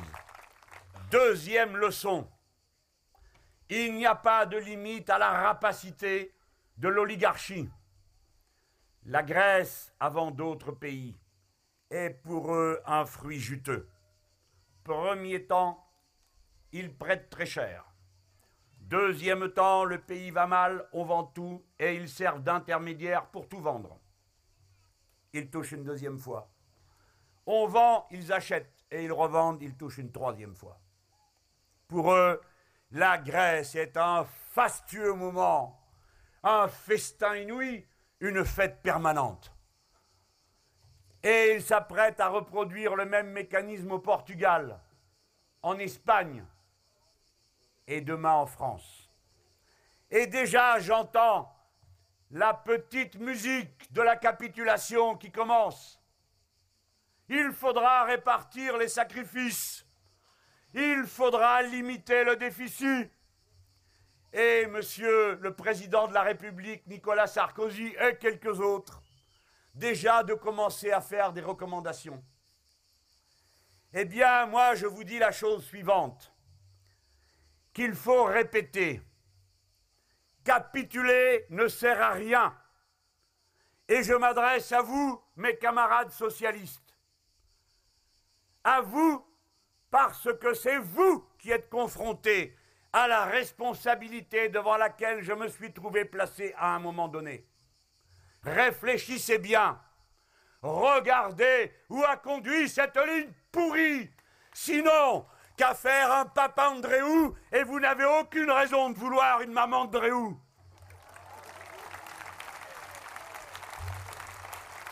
Deuxième 1.11 1.77
leçon, 1.77 2.27
il 3.69 3.95
n'y 3.95 4.07
a 4.07 4.15
pas 4.15 4.47
de 4.47 4.57
limite 4.57 5.09
à 5.11 5.19
la 5.19 5.31
rapacité 5.31 6.35
de 6.79 6.89
l'oligarchie. 6.89 7.69
La 9.11 9.23
Grèce, 9.23 9.95
avant 10.01 10.31
d'autres 10.31 10.73
pays, 10.73 11.19
est 11.89 12.11
pour 12.11 12.55
eux 12.55 12.79
un 12.85 13.07
fruit 13.07 13.41
juteux. 13.41 13.89
Premier 14.85 15.47
temps, 15.47 15.83
ils 16.73 16.95
prêtent 16.95 17.31
très 17.31 17.47
cher. 17.47 17.87
Deuxième 18.81 19.49
temps, 19.49 19.87
le 19.87 19.99
pays 19.99 20.31
va 20.31 20.47
mal, 20.47 20.87
on 20.93 21.05
vend 21.07 21.25
tout 21.25 21.65
et 21.79 21.95
ils 21.95 22.11
servent 22.11 22.43
d'intermédiaire 22.43 23.31
pour 23.31 23.49
tout 23.49 23.61
vendre. 23.61 23.99
Ils 25.33 25.49
touchent 25.49 25.73
une 25.73 25.85
deuxième 25.85 26.19
fois. 26.19 26.51
On 27.47 27.67
vend, 27.67 28.07
ils 28.11 28.31
achètent, 28.31 28.85
et 28.91 29.05
ils 29.05 29.13
revendent, 29.13 29.63
ils 29.63 29.75
touchent 29.75 29.97
une 29.97 30.13
troisième 30.13 30.55
fois. 30.55 30.79
Pour 31.87 32.13
eux, 32.13 32.43
la 32.91 33.17
Grèce 33.17 33.75
est 33.75 33.97
un 33.97 34.27
fastueux 34.27 35.15
moment, 35.15 35.81
un 36.43 36.69
festin 36.69 37.37
inouï, 37.37 37.87
une 38.21 38.45
fête 38.45 38.83
permanente. 38.83 39.53
Et 41.23 41.55
ils 41.55 41.63
s'apprêtent 41.63 42.21
à 42.21 42.29
reproduire 42.29 42.95
le 42.95 43.05
même 43.05 43.31
mécanisme 43.31 43.93
au 43.93 43.99
Portugal, 43.99 44.81
en 45.63 45.79
Espagne 45.79 46.45
et 47.87 48.01
demain 48.01 48.35
en 48.35 48.47
France. 48.47 49.11
Et 50.11 50.27
déjà 50.27 50.79
j'entends 50.79 51.53
la 52.31 52.55
petite 52.55 53.17
musique 53.19 53.93
de 53.93 54.03
la 54.03 54.17
capitulation 54.17 55.17
qui 55.17 55.31
commence. 55.31 56.01
Il 57.29 57.53
faudra 57.53 58.05
répartir 58.05 58.77
les 58.77 58.89
sacrifices. 58.89 59.87
Il 60.75 61.05
faudra 61.07 61.63
limiter 61.63 62.25
le 62.25 62.37
déficit. 62.37 63.11
Et 64.33 64.67
monsieur 64.67 65.37
le 65.37 65.55
président 65.55 66.07
de 66.09 66.15
la 66.15 66.23
République, 66.23 66.87
Nicolas 66.87 67.27
Sarkozy, 67.27 67.95
et 68.01 68.17
quelques 68.17 68.61
autres, 68.61 69.03
déjà 69.75 70.23
de 70.23 70.35
commencer 70.35 70.91
à 70.91 71.01
faire 71.01 71.33
des 71.33 71.41
recommandations. 71.41 72.23
Eh 73.95 74.05
bien, 74.05 74.47
moi, 74.47 74.75
je 74.75 74.87
vous 74.87 75.05
dis 75.05 75.19
la 75.19 75.33
chose 75.33 75.65
suivante, 75.65 76.33
qu'il 77.73 77.95
faut 77.95 78.25
répéter. 78.25 79.01
Capituler 80.45 81.47
ne 81.51 81.69
sert 81.69 82.01
à 82.01 82.11
rien. 82.11 82.55
Et 83.89 84.03
je 84.03 84.13
m'adresse 84.13 84.73
à 84.73 84.83
vous, 84.83 85.23
mes 85.37 85.57
camarades 85.57 86.11
socialistes 86.11 86.89
à 88.69 88.83
vous 88.83 89.25
parce 89.91 90.29
que 90.41 90.53
c'est 90.53 90.79
vous 90.79 91.27
qui 91.39 91.51
êtes 91.51 91.71
confrontés 91.71 92.55
à 92.93 93.07
la 93.07 93.25
responsabilité 93.25 94.49
devant 94.49 94.77
laquelle 94.77 95.23
je 95.23 95.33
me 95.33 95.49
suis 95.49 95.73
trouvé 95.73 96.05
placé 96.05 96.55
à 96.57 96.75
un 96.75 96.79
moment 96.79 97.09
donné. 97.09 97.47
Réfléchissez 98.43 99.39
bien. 99.39 99.81
Regardez 100.63 101.73
où 101.89 102.03
a 102.03 102.17
conduit 102.17 102.69
cette 102.69 102.97
ligne 102.97 103.33
pourrie. 103.53 104.11
Sinon, 104.53 105.27
qu'à 105.57 105.75
faire 105.75 106.13
un 106.13 106.25
papa 106.25 106.71
Andréou 106.71 107.35
et 107.53 107.63
vous 107.65 107.81
n'avez 107.81 108.05
aucune 108.05 108.51
raison 108.51 108.91
de 108.91 108.99
vouloir 108.99 109.41
une 109.43 109.53
maman 109.53 109.83
Andréou. 109.83 110.41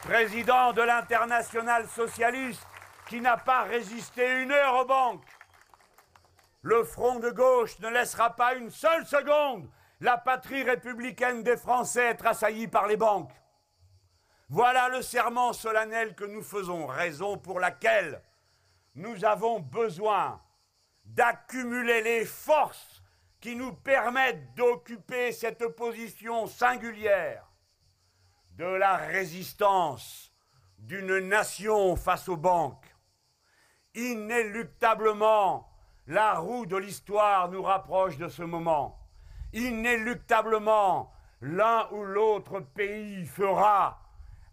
Président 0.03 0.73
de 0.73 0.83
l'international 0.83 1.89
socialiste 1.89 2.67
qui 3.09 3.21
n'a 3.21 3.37
pas 3.37 3.63
résisté 3.63 4.43
une 4.43 4.53
heure 4.53 4.75
aux 4.75 4.85
banques. 4.85 5.36
Le 6.67 6.83
front 6.83 7.21
de 7.21 7.31
gauche 7.31 7.79
ne 7.79 7.89
laissera 7.89 8.35
pas 8.35 8.57
une 8.57 8.73
seule 8.73 9.07
seconde 9.07 9.71
la 10.01 10.19
patrie 10.19 10.65
républicaine 10.65 11.45
des 11.45 11.57
Français 11.57 12.07
être 12.07 12.27
assaillie 12.27 12.67
par 12.67 12.89
les 12.89 12.97
banques. 12.97 13.41
Voilà 14.49 14.89
le 14.89 15.01
serment 15.01 15.53
solennel 15.53 16.17
que 16.17 16.25
nous 16.25 16.43
faisons, 16.43 16.89
raison 16.89 17.39
pour 17.39 17.61
laquelle 17.61 18.21
nous 18.97 19.25
avons 19.25 19.61
besoin 19.61 20.43
d'accumuler 21.05 22.03
les 22.03 22.25
forces 22.25 23.01
qui 23.41 23.55
nous 23.55 23.73
permettent 23.73 24.53
d'occuper 24.57 25.31
cette 25.31 25.69
position 25.69 26.49
singulière 26.49 27.49
de 28.57 28.65
la 28.65 28.97
résistance 28.97 30.33
d'une 30.79 31.21
nation 31.21 31.95
face 31.95 32.29
aux 32.29 32.37
banques. 32.37 32.93
Inéluctablement, 33.95 35.76
la 36.07 36.35
roue 36.35 36.67
de 36.67 36.77
l'histoire 36.77 37.51
nous 37.51 37.63
rapproche 37.63 38.17
de 38.17 38.29
ce 38.29 38.43
moment. 38.43 38.99
Inéluctablement, 39.53 41.13
l'un 41.41 41.89
ou 41.91 42.05
l'autre 42.05 42.61
pays 42.61 43.27
fera 43.27 44.01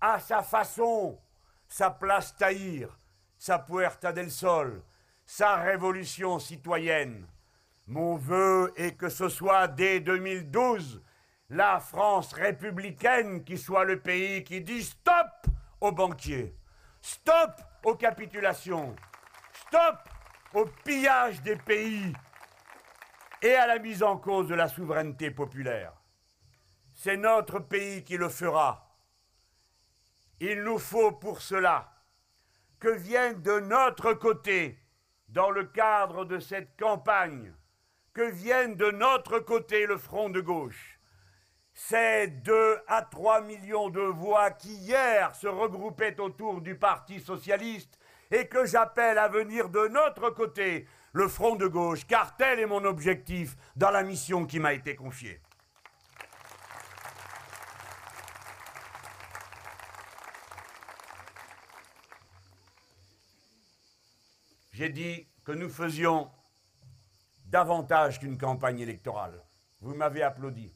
à 0.02 0.20
sa 0.20 0.42
façon 0.42 1.20
sa 1.68 1.90
place 1.90 2.36
Tahir, 2.36 2.98
sa 3.38 3.60
Puerta 3.60 4.12
del 4.12 4.32
Sol, 4.32 4.84
sa 5.26 5.56
révolution 5.56 6.40
citoyenne. 6.40 7.28
Mon 7.88 8.16
vœu 8.16 8.72
est 8.76 8.96
que 8.96 9.10
ce 9.10 9.30
soit 9.30 9.68
dès 9.68 10.00
2012 10.00 11.02
la 11.50 11.80
France 11.80 12.34
républicaine 12.34 13.44
qui 13.44 13.58
soit 13.58 13.86
le 13.86 14.00
pays 14.00 14.44
qui 14.44 14.62
dit 14.62 14.84
stop 14.84 15.48
aux 15.82 15.92
banquiers, 15.92 16.56
stop 17.02 17.52
aux 17.84 17.96
capitulations, 17.96 18.96
stop 19.68 20.13
au 20.54 20.66
pillage 20.84 21.42
des 21.42 21.56
pays 21.56 22.14
et 23.42 23.56
à 23.56 23.68
la 23.68 23.80
mise 23.80 24.04
en 24.04 24.18
cause 24.18 24.48
de 24.48 24.56
la 24.56 24.68
souveraineté 24.68 25.32
populaire. 25.32 25.94
C'est 26.94 27.18
notre 27.18 27.60
pays 27.60 28.04
qui 28.04 28.18
le 28.18 28.30
fera. 28.30 28.96
Il 30.40 30.64
nous 30.64 30.78
faut 30.78 31.12
pour 31.12 31.42
cela 31.42 31.92
que 32.80 32.90
vienne 32.90 33.42
de 33.42 33.60
notre 33.60 34.14
côté, 34.14 34.78
dans 35.30 35.50
le 35.50 35.66
cadre 35.66 36.26
de 36.26 36.40
cette 36.40 36.78
campagne, 36.78 37.54
que 38.14 38.30
vienne 38.30 38.76
de 38.76 38.92
notre 38.92 39.40
côté 39.40 39.86
le 39.86 39.98
front 39.98 40.30
de 40.30 40.42
gauche. 40.42 41.00
Ces 41.74 42.28
deux 42.28 42.80
à 42.88 43.02
trois 43.02 43.42
millions 43.42 43.90
de 43.90 44.02
voix 44.02 44.52
qui 44.52 44.74
hier 44.76 45.36
se 45.36 45.48
regroupaient 45.48 46.20
autour 46.20 46.62
du 46.62 46.76
Parti 46.76 47.20
socialiste 47.20 47.98
et 48.34 48.48
que 48.48 48.66
j'appelle 48.66 49.18
à 49.18 49.30
venir 49.30 49.70
de 49.70 49.88
notre 49.88 50.30
côté 50.32 50.88
le 51.14 51.28
front 51.30 51.56
de 51.56 51.68
gauche, 51.68 52.06
car 52.06 52.36
tel 52.36 52.60
est 52.60 52.66
mon 52.66 52.84
objectif 52.84 53.56
dans 53.78 53.92
la 53.92 54.04
mission 54.04 54.46
qui 54.46 54.60
m'a 54.60 54.74
été 54.74 54.96
confiée. 54.96 55.40
j'ai 64.84 64.90
dit 64.90 65.28
que 65.46 65.54
nous 65.54 65.70
faisions 65.70 66.30
davantage 67.46 68.20
qu'une 68.20 68.38
campagne 68.38 68.82
électorale. 68.82 69.42
Vous 69.80 69.96
m'avez 69.96 70.24
applaudi. 70.24 70.74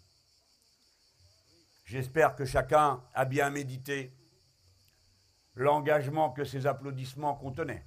J'espère 1.84 2.36
que 2.36 2.46
chacun 2.46 3.04
a 3.14 3.26
bien 3.26 3.50
médité 3.50 4.14
l'engagement 5.58 6.32
que 6.32 6.46
ces 6.46 6.66
applaudissements 6.66 7.36
contenaient. 7.36 7.86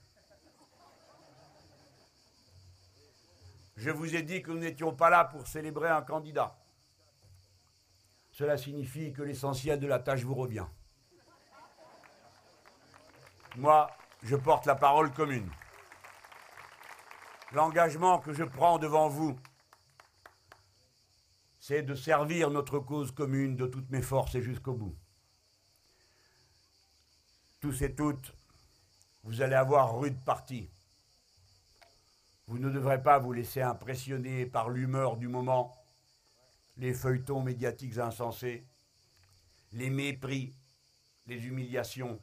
Je 3.76 3.90
vous 3.90 4.14
ai 4.14 4.22
dit 4.22 4.42
que 4.42 4.50
nous 4.50 4.58
n'étions 4.58 4.94
pas 4.94 5.08
là 5.08 5.24
pour 5.24 5.46
célébrer 5.46 5.88
un 5.88 6.02
candidat. 6.02 6.58
Cela 8.30 8.58
signifie 8.58 9.14
que 9.14 9.22
l'essentiel 9.22 9.80
de 9.80 9.86
la 9.86 9.98
tâche 9.98 10.22
vous 10.24 10.34
revient. 10.34 10.66
Moi, 13.56 13.90
je 14.22 14.36
porte 14.36 14.66
la 14.66 14.74
parole 14.74 15.10
commune 15.12 15.50
l'engagement 17.52 18.18
que 18.18 18.32
je 18.32 18.44
prends 18.44 18.78
devant 18.78 19.08
vous, 19.08 19.36
c'est 21.58 21.82
de 21.82 21.94
servir 21.94 22.50
notre 22.50 22.78
cause 22.78 23.12
commune 23.12 23.56
de 23.56 23.66
toutes 23.66 23.90
mes 23.90 24.02
forces 24.02 24.34
et 24.34 24.42
jusqu'au 24.42 24.74
bout. 24.74 24.96
Tous 27.60 27.82
et 27.82 27.94
toutes, 27.94 28.32
vous 29.22 29.42
allez 29.42 29.54
avoir 29.54 29.98
rude 29.98 30.18
partie. 30.24 30.70
Vous 32.46 32.58
ne 32.58 32.70
devrez 32.70 33.02
pas 33.02 33.18
vous 33.18 33.32
laisser 33.32 33.60
impressionner 33.60 34.46
par 34.46 34.70
l'humeur 34.70 35.18
du 35.18 35.28
moment, 35.28 35.76
les 36.78 36.94
feuilletons 36.94 37.42
médiatiques 37.42 37.98
insensés, 37.98 38.66
les 39.72 39.90
mépris, 39.90 40.54
les 41.26 41.46
humiliations, 41.46 42.18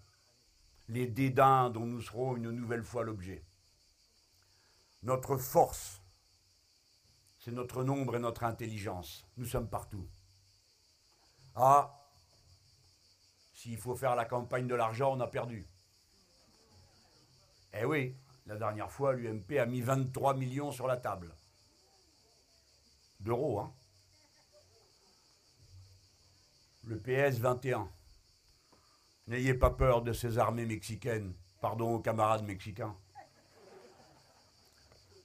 les 0.90 1.08
dédains 1.08 1.70
dont 1.70 1.86
nous 1.86 2.02
serons 2.02 2.36
une 2.36 2.52
nouvelle 2.52 2.84
fois 2.84 3.04
l'objet. 3.04 3.44
Notre 5.04 5.38
force, 5.38 6.02
c'est 7.40 7.52
notre 7.52 7.84
nombre 7.84 8.16
et 8.16 8.20
notre 8.20 8.44
intelligence. 8.44 9.26
Nous 9.38 9.46
sommes 9.46 9.70
partout. 9.70 10.08
Ah, 11.56 11.97
s'il 13.58 13.78
faut 13.78 13.96
faire 13.96 14.16
la 14.16 14.26
campagne 14.26 14.68
de 14.68 14.76
l'argent, 14.76 15.18
on 15.18 15.20
a 15.20 15.28
perdu. 15.28 15.66
Eh 17.74 17.86
oui, 17.86 18.16
la 18.46 18.56
dernière 18.56 18.92
fois, 18.92 19.14
l'UMP 19.14 19.58
a 19.60 19.66
mis 19.66 19.82
23 19.82 20.36
millions 20.36 20.72
sur 20.72 20.86
la 20.86 20.98
table. 20.98 21.34
D'euros, 23.20 23.60
hein. 23.60 23.74
Le 26.84 26.98
PS 26.98 27.40
21. 27.40 27.90
N'ayez 29.26 29.56
pas 29.56 29.72
peur 29.72 30.04
de 30.04 30.14
ces 30.14 30.38
armées 30.38 30.66
mexicaines. 30.68 31.34
Pardon 31.60 31.96
aux 31.96 32.00
camarades 32.00 32.46
mexicains 32.46 32.96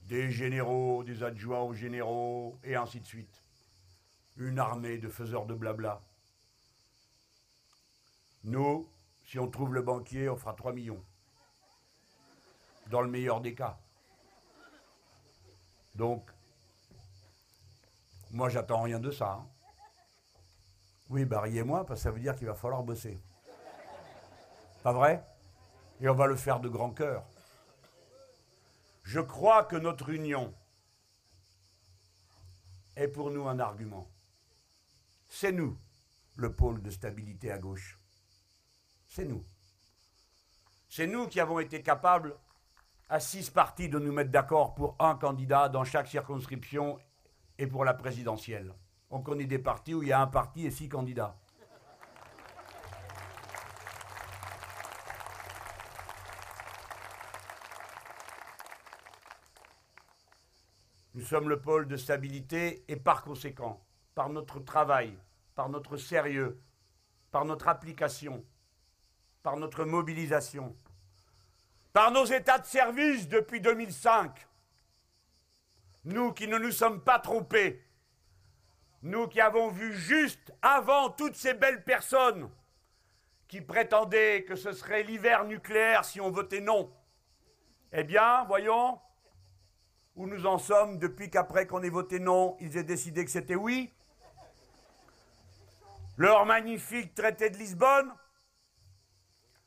des 0.08 0.30
généraux, 0.30 1.04
des 1.04 1.22
adjoints 1.22 1.62
aux 1.62 1.74
généraux, 1.74 2.58
et 2.64 2.74
ainsi 2.74 3.00
de 3.00 3.06
suite. 3.06 3.42
Une 4.36 4.58
armée 4.58 4.98
de 4.98 5.08
faiseurs 5.08 5.46
de 5.46 5.54
blabla. 5.54 6.02
Nous, 8.44 8.88
si 9.24 9.38
on 9.38 9.48
trouve 9.48 9.74
le 9.74 9.82
banquier, 9.82 10.28
on 10.28 10.36
fera 10.36 10.54
3 10.54 10.72
millions. 10.72 11.02
Dans 12.88 13.00
le 13.00 13.08
meilleur 13.08 13.40
des 13.40 13.54
cas. 13.54 13.78
Donc, 15.94 16.30
moi, 18.30 18.48
j'attends 18.48 18.82
rien 18.82 18.98
de 18.98 19.10
ça. 19.10 19.32
Hein. 19.32 19.46
Oui, 21.10 21.26
bah 21.26 21.44
moi 21.64 21.84
parce 21.84 22.00
que 22.00 22.04
ça 22.04 22.10
veut 22.10 22.20
dire 22.20 22.34
qu'il 22.34 22.46
va 22.46 22.54
falloir 22.54 22.82
bosser. 22.82 23.20
Pas 24.82 24.92
vrai? 24.92 25.22
Et 26.00 26.08
on 26.08 26.14
va 26.14 26.26
le 26.26 26.36
faire 26.36 26.58
de 26.58 26.70
grand 26.70 26.90
cœur. 26.90 27.24
Je 29.02 29.20
crois 29.20 29.64
que 29.64 29.76
notre 29.76 30.08
union 30.08 30.54
est 32.96 33.08
pour 33.08 33.30
nous 33.30 33.46
un 33.46 33.58
argument. 33.58 34.08
C'est 35.28 35.52
nous, 35.52 35.78
le 36.36 36.54
pôle 36.54 36.82
de 36.82 36.90
stabilité 36.90 37.52
à 37.52 37.58
gauche. 37.58 38.01
C'est 39.14 39.26
nous. 39.26 39.44
C'est 40.88 41.06
nous 41.06 41.28
qui 41.28 41.38
avons 41.38 41.58
été 41.58 41.82
capables, 41.82 42.34
à 43.10 43.20
six 43.20 43.50
partis, 43.50 43.90
de 43.90 43.98
nous 43.98 44.10
mettre 44.10 44.30
d'accord 44.30 44.74
pour 44.74 44.96
un 44.98 45.16
candidat 45.16 45.68
dans 45.68 45.84
chaque 45.84 46.08
circonscription 46.08 46.98
et 47.58 47.66
pour 47.66 47.84
la 47.84 47.92
présidentielle. 47.92 48.72
On 49.10 49.20
connaît 49.20 49.44
des 49.44 49.58
partis 49.58 49.92
où 49.92 50.02
il 50.02 50.08
y 50.08 50.12
a 50.12 50.20
un 50.22 50.28
parti 50.28 50.64
et 50.64 50.70
six 50.70 50.88
candidats. 50.88 51.38
Nous 61.12 61.22
sommes 61.22 61.50
le 61.50 61.60
pôle 61.60 61.86
de 61.86 61.98
stabilité 61.98 62.82
et 62.88 62.96
par 62.96 63.24
conséquent, 63.24 63.84
par 64.14 64.30
notre 64.30 64.58
travail, 64.60 65.18
par 65.54 65.68
notre 65.68 65.98
sérieux, 65.98 66.62
par 67.30 67.44
notre 67.44 67.68
application, 67.68 68.42
par 69.42 69.56
notre 69.56 69.84
mobilisation, 69.84 70.76
par 71.92 72.10
nos 72.10 72.24
états 72.24 72.58
de 72.58 72.66
service 72.66 73.28
depuis 73.28 73.60
2005, 73.60 74.46
nous 76.04 76.32
qui 76.32 76.48
ne 76.48 76.58
nous 76.58 76.72
sommes 76.72 77.02
pas 77.02 77.18
trompés, 77.18 77.84
nous 79.02 79.26
qui 79.26 79.40
avons 79.40 79.68
vu 79.68 79.94
juste 79.94 80.52
avant 80.62 81.10
toutes 81.10 81.34
ces 81.34 81.54
belles 81.54 81.84
personnes 81.84 82.48
qui 83.48 83.60
prétendaient 83.60 84.44
que 84.44 84.56
ce 84.56 84.72
serait 84.72 85.02
l'hiver 85.02 85.44
nucléaire 85.44 86.04
si 86.04 86.20
on 86.20 86.30
votait 86.30 86.60
non. 86.60 86.92
Eh 87.92 88.04
bien, 88.04 88.44
voyons 88.44 88.98
où 90.14 90.26
nous 90.26 90.46
en 90.46 90.58
sommes 90.58 90.98
depuis 90.98 91.30
qu'après 91.30 91.66
qu'on 91.66 91.82
ait 91.82 91.90
voté 91.90 92.18
non, 92.18 92.56
ils 92.60 92.76
aient 92.76 92.84
décidé 92.84 93.24
que 93.24 93.30
c'était 93.30 93.54
oui. 93.54 93.92
Leur 96.16 96.46
magnifique 96.46 97.14
traité 97.14 97.50
de 97.50 97.56
Lisbonne. 97.56 98.12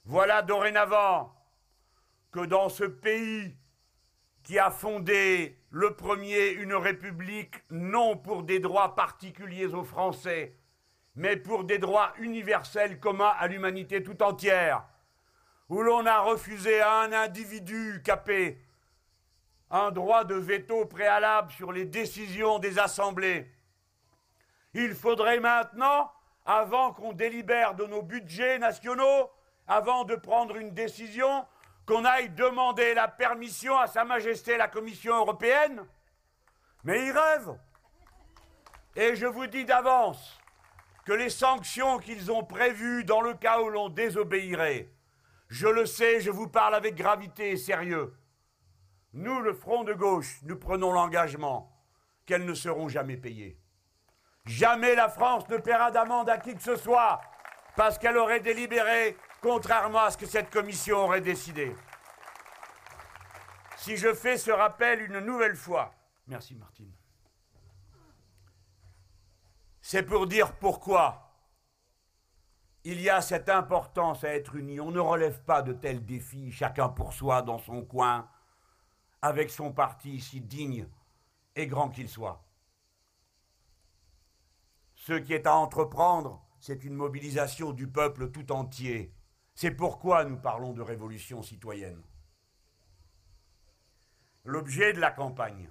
Voilà 0.08 0.44
dorénavant 0.44 1.36
que 2.32 2.46
dans 2.46 2.70
ce 2.70 2.84
pays 2.84 3.56
qui 4.44 4.60
a 4.60 4.70
fondé 4.70 5.60
le 5.72 5.96
premier 5.96 6.50
une 6.52 6.76
république 6.76 7.64
non 7.72 8.16
pour 8.16 8.44
des 8.44 8.60
droits 8.60 8.94
particuliers 8.94 9.74
aux 9.74 9.84
Français, 9.84 10.56
mais 11.16 11.38
pour 11.38 11.64
des 11.64 11.80
droits 11.80 12.14
universels 12.20 13.00
communs 13.00 13.34
à 13.40 13.48
l'humanité 13.48 14.04
tout 14.04 14.22
entière, 14.22 14.86
où 15.70 15.82
l'on 15.82 16.06
a 16.06 16.20
refusé 16.20 16.82
à 16.82 17.00
un 17.00 17.12
individu 17.12 18.04
capé 18.06 18.62
un 19.72 19.90
droit 19.90 20.24
de 20.24 20.36
veto 20.36 20.86
préalable 20.86 21.52
sur 21.52 21.72
les 21.72 21.86
décisions 21.86 22.60
des 22.60 22.78
assemblées. 22.78 23.52
Il 24.76 24.94
faudrait 24.94 25.40
maintenant, 25.40 26.12
avant 26.46 26.94
qu'on 26.94 27.14
délibère 27.14 27.74
de 27.74 27.86
nos 27.86 28.04
budgets 28.04 28.60
nationaux, 28.60 29.32
avant 29.68 30.04
de 30.04 30.16
prendre 30.16 30.56
une 30.58 30.74
décision, 30.74 31.46
qu'on 31.86 32.06
aille 32.06 32.30
demander 32.30 32.94
la 32.94 33.08
permission 33.08 33.78
à 33.78 33.88
Sa 33.88 34.04
Majesté 34.04 34.58
la 34.58 34.68
Commission 34.68 35.16
européenne 35.16 35.86
Mais 36.84 37.06
ils 37.08 37.12
rêvent. 37.12 37.58
Et 38.96 39.16
je 39.16 39.26
vous 39.26 39.48
dis 39.48 39.66
d'avance 39.66 40.40
que 41.06 41.14
les 41.14 41.30
sanctions 41.30 42.00
qu'ils 42.00 42.32
ont 42.32 42.44
prévues 42.44 43.04
dans 43.04 43.22
le 43.22 43.34
cas 43.34 43.62
où 43.62 43.70
l'on 43.70 43.90
désobéirait, 43.90 44.90
je 45.48 45.68
le 45.68 45.86
sais, 45.86 46.20
je 46.20 46.32
vous 46.32 46.48
parle 46.48 46.74
avec 46.74 46.96
gravité 46.96 47.52
et 47.52 47.58
sérieux. 47.58 48.16
Nous, 49.14 49.42
le 49.42 49.54
Front 49.54 49.84
de 49.84 49.94
gauche, 49.94 50.40
nous 50.44 50.58
prenons 50.58 50.92
l'engagement 50.92 51.72
qu'elles 52.26 52.46
ne 52.46 52.54
seront 52.54 52.90
jamais 52.90 53.18
payées. 53.18 53.60
Jamais 54.46 54.96
la 54.96 55.10
France 55.10 55.48
ne 55.50 55.58
paiera 55.58 55.92
d'amende 55.92 56.30
à 56.30 56.38
qui 56.38 56.56
que 56.56 56.62
ce 56.62 56.76
soit 56.76 57.22
parce 57.76 57.98
qu'elle 57.98 58.18
aurait 58.18 58.40
délibéré 58.40 59.16
contrairement 59.46 60.00
à 60.00 60.12
ce 60.12 60.18
que 60.18 60.26
cette 60.26 60.50
commission 60.50 60.98
aurait 60.98 61.22
décidé. 61.22 61.76
Si 63.78 63.96
je 63.96 64.12
fais 64.16 64.40
ce 64.40 64.50
rappel 64.50 65.02
une 65.02 65.20
nouvelle 65.20 65.56
fois, 65.56 65.94
merci 66.26 66.56
Martine, 66.56 66.92
c'est 69.84 70.02
pour 70.02 70.26
dire 70.26 70.58
pourquoi 70.58 71.32
il 72.84 73.00
y 73.00 73.08
a 73.08 73.22
cette 73.22 73.50
importance 73.50 74.24
à 74.24 74.30
être 74.30 74.56
unis. 74.56 74.80
On 74.80 74.90
ne 74.90 75.00
relève 75.00 75.40
pas 75.44 75.62
de 75.62 75.74
tels 75.74 76.04
défis, 76.04 76.52
chacun 76.52 76.90
pour 76.90 77.14
soi, 77.14 77.44
dans 77.44 77.60
son 77.60 77.84
coin, 77.84 78.28
avec 79.22 79.52
son 79.52 79.72
parti 79.72 80.20
si 80.20 80.42
digne 80.42 80.88
et 81.56 81.68
grand 81.68 81.90
qu'il 81.90 82.10
soit. 82.10 82.44
Ce 84.96 85.14
qui 85.14 85.34
est 85.34 85.46
à 85.46 85.56
entreprendre, 85.56 86.44
c'est 86.60 86.84
une 86.84 86.96
mobilisation 86.96 87.74
du 87.74 87.88
peuple 87.88 88.32
tout 88.32 88.52
entier, 88.52 89.15
c'est 89.56 89.72
pourquoi 89.72 90.26
nous 90.26 90.38
parlons 90.38 90.74
de 90.74 90.82
révolution 90.82 91.42
citoyenne. 91.42 92.04
L'objet 94.44 94.92
de 94.92 95.00
la 95.00 95.12
campagne 95.12 95.70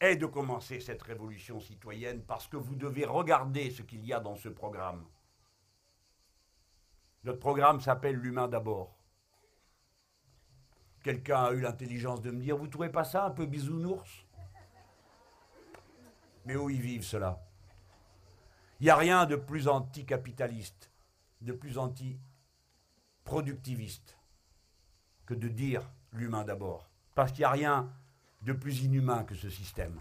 est 0.00 0.16
de 0.16 0.26
commencer 0.26 0.80
cette 0.80 1.02
révolution 1.02 1.60
citoyenne 1.60 2.22
parce 2.22 2.48
que 2.48 2.56
vous 2.56 2.74
devez 2.74 3.04
regarder 3.04 3.70
ce 3.70 3.82
qu'il 3.82 4.04
y 4.04 4.12
a 4.12 4.18
dans 4.18 4.34
ce 4.34 4.48
programme. 4.48 5.06
Notre 7.22 7.38
programme 7.38 7.80
s'appelle 7.80 8.16
L'humain 8.16 8.48
d'abord. 8.48 8.98
Quelqu'un 11.02 11.44
a 11.44 11.52
eu 11.52 11.60
l'intelligence 11.60 12.20
de 12.20 12.32
me 12.32 12.40
dire, 12.40 12.56
vous 12.56 12.66
trouvez 12.66 12.90
pas 12.90 13.04
ça 13.04 13.24
un 13.24 13.30
peu 13.30 13.46
bisounours? 13.46 14.26
Mais 16.44 16.56
où 16.56 16.68
ils 16.68 16.80
vivent 16.80 17.04
cela 17.04 17.40
Il 18.80 18.84
n'y 18.84 18.90
a 18.90 18.96
rien 18.96 19.26
de 19.26 19.36
plus 19.36 19.68
anticapitaliste 19.68 20.90
de 21.40 21.52
plus 21.52 21.78
anti-productiviste 21.78 24.18
que 25.26 25.34
de 25.34 25.48
dire 25.48 25.82
l'humain 26.12 26.44
d'abord. 26.44 26.88
Parce 27.14 27.32
qu'il 27.32 27.40
n'y 27.40 27.46
a 27.46 27.50
rien 27.50 27.92
de 28.42 28.52
plus 28.52 28.82
inhumain 28.82 29.24
que 29.24 29.34
ce 29.34 29.50
système. 29.50 30.00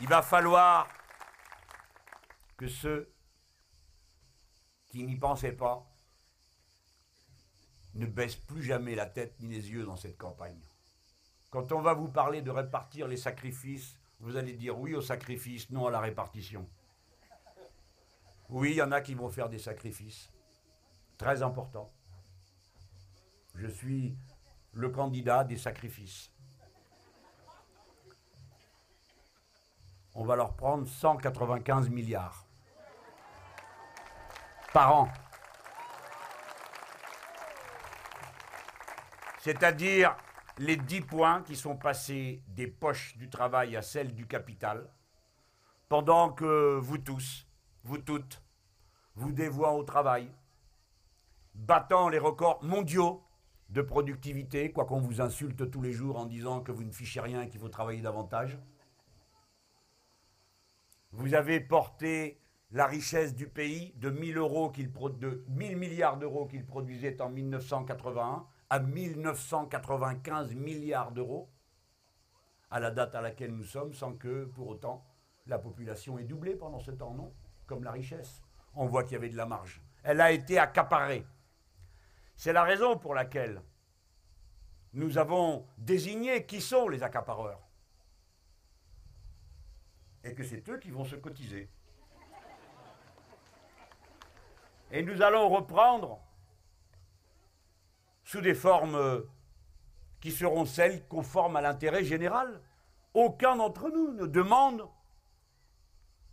Il 0.00 0.08
va 0.08 0.22
falloir 0.22 0.88
que 2.56 2.68
ceux 2.68 3.12
qui 4.86 5.04
n'y 5.04 5.16
pensaient 5.16 5.52
pas 5.52 5.86
ne 7.94 8.06
baissent 8.06 8.36
plus 8.36 8.62
jamais 8.62 8.94
la 8.94 9.06
tête 9.06 9.38
ni 9.40 9.48
les 9.48 9.70
yeux 9.70 9.84
dans 9.84 9.96
cette 9.96 10.18
campagne. 10.18 10.60
Quand 11.50 11.72
on 11.72 11.80
va 11.80 11.94
vous 11.94 12.08
parler 12.08 12.42
de 12.42 12.50
répartir 12.50 13.08
les 13.08 13.16
sacrifices 13.16 13.96
vous 14.20 14.36
allez 14.36 14.54
dire 14.54 14.78
oui 14.78 14.94
au 14.94 15.02
sacrifice, 15.02 15.70
non 15.70 15.86
à 15.86 15.90
la 15.90 16.00
répartition. 16.00 16.66
Oui, 18.48 18.70
il 18.70 18.76
y 18.76 18.82
en 18.82 18.92
a 18.92 19.00
qui 19.00 19.14
vont 19.14 19.28
faire 19.28 19.48
des 19.48 19.58
sacrifices. 19.58 20.30
Très 21.18 21.42
important. 21.42 21.90
Je 23.54 23.66
suis 23.66 24.16
le 24.72 24.90
candidat 24.90 25.44
des 25.44 25.56
sacrifices. 25.56 26.30
On 30.14 30.24
va 30.24 30.36
leur 30.36 30.54
prendre 30.54 30.86
195 30.86 31.90
milliards 31.90 32.46
par 34.72 34.94
an. 34.94 35.08
C'est-à-dire 39.40 40.16
les 40.58 40.76
dix 40.76 41.00
points 41.00 41.42
qui 41.42 41.56
sont 41.56 41.76
passés 41.76 42.42
des 42.48 42.66
poches 42.66 43.16
du 43.16 43.28
travail 43.28 43.76
à 43.76 43.82
celles 43.82 44.14
du 44.14 44.26
capital, 44.26 44.88
pendant 45.88 46.30
que 46.32 46.78
vous 46.78 46.98
tous, 46.98 47.46
vous 47.84 47.98
toutes, 47.98 48.42
vous 49.14 49.32
dévouant 49.32 49.74
au 49.74 49.84
travail, 49.84 50.30
battant 51.54 52.08
les 52.08 52.18
records 52.18 52.62
mondiaux 52.64 53.22
de 53.68 53.82
productivité, 53.82 54.72
quoi 54.72 54.84
qu'on 54.84 55.00
vous 55.00 55.20
insulte 55.20 55.70
tous 55.70 55.82
les 55.82 55.92
jours 55.92 56.18
en 56.18 56.26
disant 56.26 56.60
que 56.60 56.72
vous 56.72 56.84
ne 56.84 56.92
fichez 56.92 57.20
rien 57.20 57.42
et 57.42 57.48
qu'il 57.48 57.60
faut 57.60 57.68
travailler 57.68 58.00
davantage. 58.00 58.58
Vous 61.12 61.34
avez 61.34 61.60
porté 61.60 62.40
la 62.70 62.86
richesse 62.86 63.34
du 63.34 63.48
pays 63.48 63.92
de 63.96 64.10
1000 64.10 64.36
euros 64.36 64.72
de 65.18 65.44
1000 65.48 65.76
milliards 65.76 66.16
d'euros 66.16 66.46
qu'il 66.46 66.64
produisait 66.64 67.20
en 67.22 67.30
1981 67.30 68.46
à 68.70 68.80
1995 68.80 70.54
milliards 70.54 71.12
d'euros, 71.12 71.50
à 72.70 72.80
la 72.80 72.90
date 72.90 73.14
à 73.14 73.20
laquelle 73.20 73.54
nous 73.54 73.64
sommes, 73.64 73.94
sans 73.94 74.14
que 74.14 74.44
pour 74.46 74.68
autant 74.68 75.04
la 75.46 75.58
population 75.58 76.18
ait 76.18 76.24
doublé 76.24 76.56
pendant 76.56 76.80
ce 76.80 76.90
temps, 76.90 77.14
non 77.14 77.32
Comme 77.66 77.84
la 77.84 77.92
richesse. 77.92 78.42
On 78.74 78.86
voit 78.86 79.04
qu'il 79.04 79.12
y 79.12 79.16
avait 79.16 79.28
de 79.28 79.36
la 79.36 79.46
marge. 79.46 79.80
Elle 80.02 80.20
a 80.20 80.32
été 80.32 80.58
accaparée. 80.58 81.26
C'est 82.36 82.52
la 82.52 82.64
raison 82.64 82.98
pour 82.98 83.14
laquelle 83.14 83.62
nous 84.92 85.18
avons 85.18 85.66
désigné 85.78 86.46
qui 86.46 86.60
sont 86.60 86.88
les 86.88 87.02
accapareurs. 87.02 87.60
Et 90.24 90.34
que 90.34 90.42
c'est 90.42 90.68
eux 90.68 90.78
qui 90.78 90.90
vont 90.90 91.04
se 91.04 91.16
cotiser. 91.16 91.70
Et 94.90 95.02
nous 95.02 95.22
allons 95.22 95.48
reprendre 95.48 96.20
sous 98.26 98.40
des 98.40 98.54
formes 98.54 98.96
euh, 98.96 99.20
qui 100.20 100.32
seront 100.32 100.66
celles 100.66 101.06
conformes 101.06 101.56
à 101.56 101.60
l'intérêt 101.60 102.04
général. 102.04 102.60
Aucun 103.14 103.56
d'entre 103.56 103.88
nous 103.88 104.12
ne 104.12 104.26
demande 104.26 104.86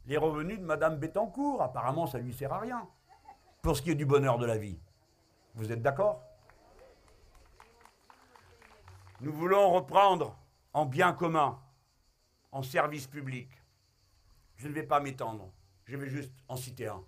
les 0.07 0.17
revenus 0.17 0.59
de 0.59 0.65
Madame 0.65 0.97
Bettencourt. 0.97 1.61
Apparemment, 1.61 2.07
ça 2.07 2.17
ne 2.17 2.23
lui 2.23 2.33
sert 2.33 2.51
à 2.51 2.59
rien. 2.59 2.89
Pour 3.61 3.77
ce 3.77 3.83
qui 3.83 3.91
est 3.91 3.95
du 3.95 4.07
bonheur 4.07 4.39
de 4.39 4.45
la 4.47 4.57
vie. 4.57 4.79
Vous 5.53 5.71
êtes 5.71 5.83
d'accord? 5.83 6.21
Nous 9.21 9.31
voulons 9.31 9.69
reprendre 9.69 10.35
en 10.73 10.87
bien 10.87 11.13
commun, 11.13 11.61
en 12.51 12.63
service 12.63 13.05
public. 13.05 13.47
Je 14.57 14.67
ne 14.67 14.73
vais 14.73 14.83
pas 14.83 14.99
m'étendre, 14.99 15.51
je 15.85 15.95
vais 15.95 16.09
juste 16.09 16.33
en 16.47 16.57
citer 16.57 16.87
un. 16.87 17.03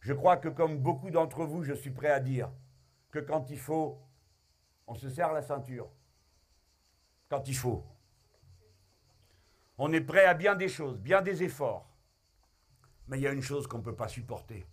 Je 0.00 0.12
crois 0.12 0.36
que 0.36 0.48
comme 0.48 0.78
beaucoup 0.78 1.10
d'entre 1.10 1.44
vous, 1.44 1.64
je 1.64 1.74
suis 1.74 1.90
prêt 1.90 2.10
à 2.10 2.20
dire 2.20 2.48
quand 3.20 3.50
il 3.50 3.58
faut, 3.58 4.00
on 4.86 4.94
se 4.94 5.08
serre 5.08 5.32
la 5.32 5.42
ceinture. 5.42 5.90
Quand 7.28 7.46
il 7.46 7.56
faut. 7.56 7.84
On 9.76 9.92
est 9.92 10.00
prêt 10.00 10.24
à 10.24 10.34
bien 10.34 10.54
des 10.54 10.68
choses, 10.68 10.98
bien 10.98 11.22
des 11.22 11.42
efforts. 11.42 11.88
Mais 13.06 13.18
il 13.18 13.22
y 13.22 13.26
a 13.26 13.32
une 13.32 13.42
chose 13.42 13.66
qu'on 13.66 13.78
ne 13.78 13.82
peut 13.82 13.96
pas 13.96 14.08
supporter. 14.08 14.66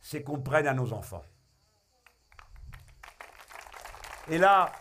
C'est 0.00 0.22
qu'on 0.22 0.40
prenne 0.40 0.66
à 0.66 0.74
nos 0.74 0.92
enfants. 0.92 1.24
Et 4.28 4.38
là, 4.38 4.72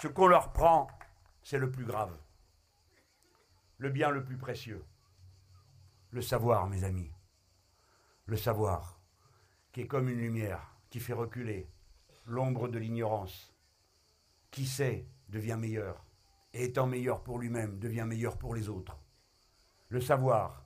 ce 0.00 0.08
qu'on 0.08 0.26
leur 0.26 0.52
prend, 0.52 0.88
c'est 1.42 1.58
le 1.58 1.70
plus 1.70 1.84
grave. 1.84 2.16
Le 3.78 3.90
bien 3.90 4.10
le 4.10 4.24
plus 4.24 4.36
précieux. 4.36 4.84
Le 6.10 6.22
savoir, 6.22 6.66
mes 6.66 6.84
amis. 6.84 7.15
Le 8.26 8.36
savoir, 8.36 8.98
qui 9.70 9.82
est 9.82 9.86
comme 9.86 10.08
une 10.08 10.18
lumière, 10.18 10.76
qui 10.90 10.98
fait 10.98 11.12
reculer 11.12 11.70
l'ombre 12.26 12.66
de 12.66 12.78
l'ignorance. 12.78 13.54
Qui 14.50 14.66
sait 14.66 15.06
devient 15.28 15.56
meilleur, 15.56 16.04
et 16.52 16.64
étant 16.64 16.88
meilleur 16.88 17.22
pour 17.22 17.38
lui-même, 17.38 17.78
devient 17.78 18.04
meilleur 18.04 18.36
pour 18.36 18.54
les 18.56 18.68
autres. 18.68 18.98
Le 19.90 20.00
savoir, 20.00 20.64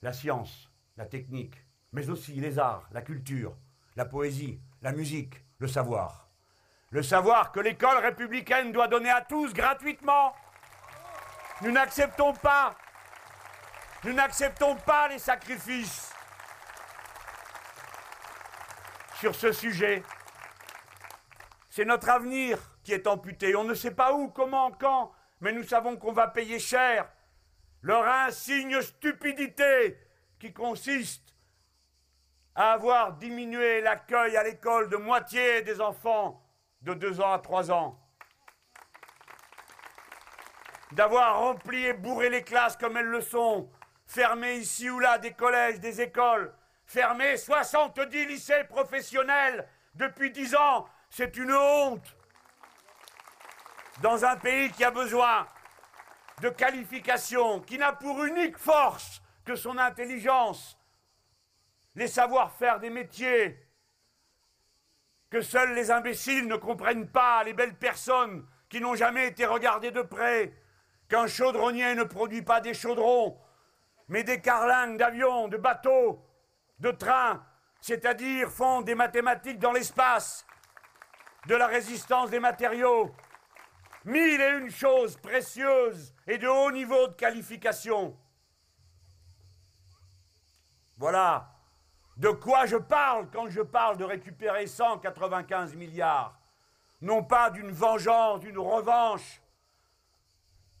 la 0.00 0.14
science, 0.14 0.70
la 0.96 1.04
technique, 1.04 1.62
mais 1.92 2.08
aussi 2.08 2.32
les 2.40 2.58
arts, 2.58 2.88
la 2.92 3.02
culture, 3.02 3.54
la 3.94 4.06
poésie, 4.06 4.58
la 4.80 4.92
musique, 4.92 5.44
le 5.58 5.68
savoir. 5.68 6.30
Le 6.90 7.02
savoir 7.02 7.52
que 7.52 7.60
l'école 7.60 7.98
républicaine 7.98 8.72
doit 8.72 8.88
donner 8.88 9.10
à 9.10 9.20
tous 9.20 9.52
gratuitement. 9.52 10.34
Nous 11.60 11.72
n'acceptons 11.72 12.32
pas, 12.32 12.74
nous 14.04 14.14
n'acceptons 14.14 14.76
pas 14.76 15.08
les 15.08 15.18
sacrifices 15.18 16.15
sur 19.20 19.34
ce 19.34 19.52
sujet. 19.52 20.02
C'est 21.70 21.84
notre 21.84 22.08
avenir 22.08 22.58
qui 22.84 22.92
est 22.92 23.06
amputé. 23.06 23.56
On 23.56 23.64
ne 23.64 23.74
sait 23.74 23.94
pas 23.94 24.12
où, 24.12 24.28
comment, 24.28 24.70
quand, 24.72 25.12
mais 25.40 25.52
nous 25.52 25.64
savons 25.64 25.96
qu'on 25.96 26.12
va 26.12 26.28
payer 26.28 26.58
cher 26.58 27.10
leur 27.82 28.06
insigne 28.06 28.80
stupidité 28.80 29.98
qui 30.38 30.52
consiste 30.52 31.34
à 32.54 32.72
avoir 32.72 33.12
diminué 33.12 33.80
l'accueil 33.80 34.36
à 34.36 34.42
l'école 34.42 34.88
de 34.88 34.96
moitié 34.96 35.62
des 35.62 35.80
enfants 35.80 36.42
de 36.82 36.94
2 36.94 37.20
ans 37.20 37.32
à 37.32 37.38
3 37.38 37.70
ans, 37.70 38.00
d'avoir 40.92 41.38
rempli 41.38 41.84
et 41.84 41.92
bourré 41.92 42.30
les 42.30 42.42
classes 42.42 42.76
comme 42.76 42.96
elles 42.96 43.06
le 43.06 43.20
sont, 43.20 43.70
fermé 44.06 44.56
ici 44.56 44.88
ou 44.88 44.98
là 44.98 45.18
des 45.18 45.32
collèges, 45.32 45.80
des 45.80 46.00
écoles, 46.00 46.52
fermé 46.86 47.36
70 47.36 48.26
lycées 48.26 48.64
professionnels 48.64 49.68
depuis 49.94 50.30
10 50.30 50.54
ans, 50.54 50.86
c'est 51.10 51.36
une 51.36 51.52
honte. 51.52 52.16
Dans 54.02 54.24
un 54.24 54.36
pays 54.36 54.70
qui 54.70 54.84
a 54.84 54.90
besoin 54.90 55.46
de 56.42 56.48
qualification, 56.50 57.60
qui 57.60 57.78
n'a 57.78 57.92
pour 57.92 58.24
unique 58.24 58.58
force 58.58 59.22
que 59.44 59.56
son 59.56 59.78
intelligence, 59.78 60.78
les 61.94 62.08
savoir-faire 62.08 62.78
des 62.78 62.90
métiers, 62.90 63.62
que 65.30 65.40
seuls 65.40 65.74
les 65.74 65.90
imbéciles 65.90 66.46
ne 66.46 66.56
comprennent 66.56 67.08
pas, 67.08 67.42
les 67.42 67.54
belles 67.54 67.76
personnes 67.76 68.46
qui 68.68 68.80
n'ont 68.80 68.94
jamais 68.94 69.28
été 69.28 69.46
regardées 69.46 69.90
de 69.90 70.02
près, 70.02 70.52
qu'un 71.08 71.26
chaudronnier 71.26 71.94
ne 71.94 72.04
produit 72.04 72.42
pas 72.42 72.60
des 72.60 72.74
chaudrons, 72.74 73.38
mais 74.08 74.24
des 74.24 74.40
carlingues 74.40 74.98
d'avions, 74.98 75.48
de 75.48 75.56
bateaux, 75.56 76.22
de 76.78 76.90
trains, 76.90 77.44
c'est-à-dire 77.80 78.50
font 78.50 78.82
des 78.82 78.94
mathématiques 78.94 79.58
dans 79.58 79.72
l'espace, 79.72 80.46
de 81.46 81.54
la 81.54 81.66
résistance 81.66 82.30
des 82.30 82.40
matériaux, 82.40 83.14
mille 84.04 84.40
et 84.40 84.58
une 84.58 84.70
choses 84.70 85.16
précieuses 85.16 86.14
et 86.26 86.38
de 86.38 86.48
haut 86.48 86.72
niveau 86.72 87.08
de 87.08 87.14
qualification. 87.14 88.18
Voilà 90.96 91.52
de 92.16 92.30
quoi 92.30 92.64
je 92.66 92.76
parle 92.76 93.28
quand 93.30 93.48
je 93.50 93.60
parle 93.60 93.98
de 93.98 94.04
récupérer 94.04 94.66
195 94.66 95.74
milliards. 95.74 96.38
Non 97.02 97.22
pas 97.22 97.50
d'une 97.50 97.70
vengeance, 97.70 98.40
d'une 98.40 98.58
revanche. 98.58 99.42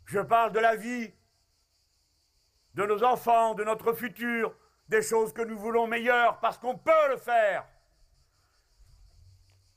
Je 0.06 0.20
parle 0.20 0.52
de 0.52 0.58
la 0.58 0.76
vie, 0.76 1.12
de 2.74 2.86
nos 2.86 3.02
enfants, 3.04 3.54
de 3.54 3.64
notre 3.64 3.92
futur, 3.92 4.56
des 4.88 5.02
choses 5.02 5.32
que 5.32 5.42
nous 5.42 5.58
voulons 5.58 5.86
meilleures 5.86 6.38
parce 6.40 6.58
qu'on 6.58 6.76
peut 6.76 7.08
le 7.10 7.16
faire. 7.16 7.66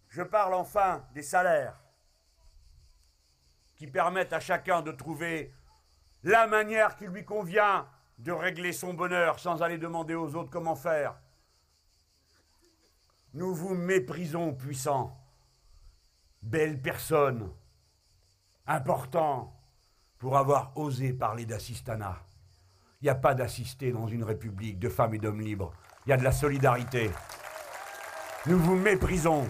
Je 0.09 0.21
parle 0.23 0.53
enfin 0.53 1.05
des 1.13 1.21
salaires 1.21 1.79
qui 3.75 3.87
permettent 3.87 4.33
à 4.33 4.39
chacun 4.39 4.81
de 4.81 4.91
trouver 4.91 5.53
la 6.23 6.47
manière 6.47 6.97
qui 6.97 7.05
lui 7.05 7.23
convient 7.23 7.87
de 8.17 8.31
régler 8.31 8.73
son 8.73 8.93
bonheur 8.93 9.39
sans 9.39 9.61
aller 9.61 9.77
demander 9.77 10.15
aux 10.15 10.35
autres 10.35 10.49
comment 10.49 10.75
faire. 10.75 11.15
Nous 13.33 13.53
vous 13.53 13.75
méprisons, 13.75 14.53
puissants, 14.53 15.15
belles 16.41 16.81
personnes, 16.81 17.53
importants, 18.65 19.55
pour 20.17 20.37
avoir 20.37 20.75
osé 20.77 21.13
parler 21.13 21.45
d'assistanat. 21.45 22.17
Il 23.01 23.05
n'y 23.05 23.09
a 23.09 23.15
pas 23.15 23.33
d'assisté 23.33 23.91
dans 23.91 24.07
une 24.07 24.23
république 24.23 24.77
de 24.77 24.89
femmes 24.89 25.13
et 25.13 25.19
d'hommes 25.19 25.39
libres. 25.39 25.71
Il 26.05 26.09
y 26.09 26.13
a 26.13 26.17
de 26.17 26.23
la 26.23 26.33
solidarité. 26.33 27.09
Nous 28.45 28.59
vous 28.59 28.75
méprisons. 28.75 29.47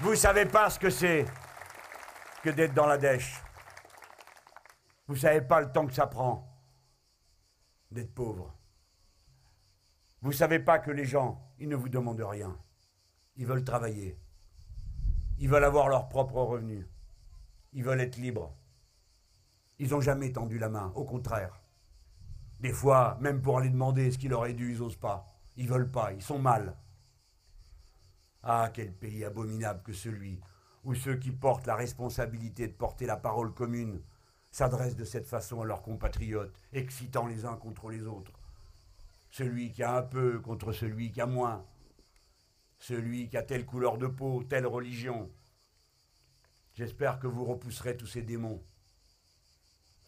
Vous 0.00 0.10
ne 0.10 0.16
savez 0.16 0.46
pas 0.46 0.70
ce 0.70 0.78
que 0.78 0.90
c'est 0.90 1.24
que 2.42 2.50
d'être 2.50 2.74
dans 2.74 2.86
la 2.86 2.98
dèche. 2.98 3.42
Vous 5.08 5.14
ne 5.14 5.18
savez 5.18 5.40
pas 5.40 5.60
le 5.60 5.72
temps 5.72 5.86
que 5.86 5.92
ça 5.92 6.06
prend 6.06 6.48
d'être 7.90 8.14
pauvre. 8.14 8.54
Vous 10.22 10.30
ne 10.30 10.34
savez 10.34 10.60
pas 10.60 10.78
que 10.78 10.90
les 10.90 11.04
gens, 11.04 11.52
ils 11.58 11.68
ne 11.68 11.76
vous 11.76 11.88
demandent 11.88 12.20
rien. 12.20 12.56
Ils 13.36 13.46
veulent 13.46 13.64
travailler. 13.64 14.18
Ils 15.38 15.48
veulent 15.48 15.64
avoir 15.64 15.88
leur 15.88 16.08
propre 16.08 16.36
revenu. 16.36 16.88
Ils 17.72 17.82
veulent 17.82 18.00
être 18.00 18.16
libres. 18.16 18.56
Ils 19.84 19.90
n'ont 19.90 20.00
jamais 20.00 20.32
tendu 20.32 20.58
la 20.58 20.70
main, 20.70 20.90
au 20.94 21.04
contraire. 21.04 21.60
Des 22.58 22.72
fois, 22.72 23.18
même 23.20 23.42
pour 23.42 23.58
aller 23.58 23.68
demander 23.68 24.10
ce 24.10 24.16
qu'il 24.16 24.32
aurait 24.32 24.54
dû, 24.54 24.72
ils 24.72 24.78
n'osent 24.78 24.96
pas. 24.96 25.26
Ils 25.58 25.68
veulent 25.68 25.90
pas, 25.90 26.14
ils 26.14 26.22
sont 26.22 26.38
mal. 26.38 26.74
Ah, 28.42 28.70
quel 28.72 28.94
pays 28.94 29.26
abominable 29.26 29.82
que 29.82 29.92
celui 29.92 30.40
où 30.84 30.94
ceux 30.94 31.16
qui 31.16 31.32
portent 31.32 31.66
la 31.66 31.76
responsabilité 31.76 32.66
de 32.66 32.72
porter 32.72 33.04
la 33.04 33.18
parole 33.18 33.52
commune 33.52 34.00
s'adressent 34.50 34.96
de 34.96 35.04
cette 35.04 35.26
façon 35.26 35.60
à 35.60 35.66
leurs 35.66 35.82
compatriotes, 35.82 36.58
excitant 36.72 37.26
les 37.26 37.44
uns 37.44 37.56
contre 37.56 37.90
les 37.90 38.06
autres. 38.06 38.40
Celui 39.30 39.70
qui 39.70 39.82
a 39.82 39.98
un 39.98 40.02
peu 40.02 40.40
contre 40.40 40.72
celui 40.72 41.12
qui 41.12 41.20
a 41.20 41.26
moins. 41.26 41.62
Celui 42.78 43.28
qui 43.28 43.36
a 43.36 43.42
telle 43.42 43.66
couleur 43.66 43.98
de 43.98 44.06
peau, 44.06 44.44
telle 44.44 44.66
religion. 44.66 45.30
J'espère 46.72 47.18
que 47.18 47.26
vous 47.26 47.44
repousserez 47.44 47.98
tous 47.98 48.06
ces 48.06 48.22
démons. 48.22 48.62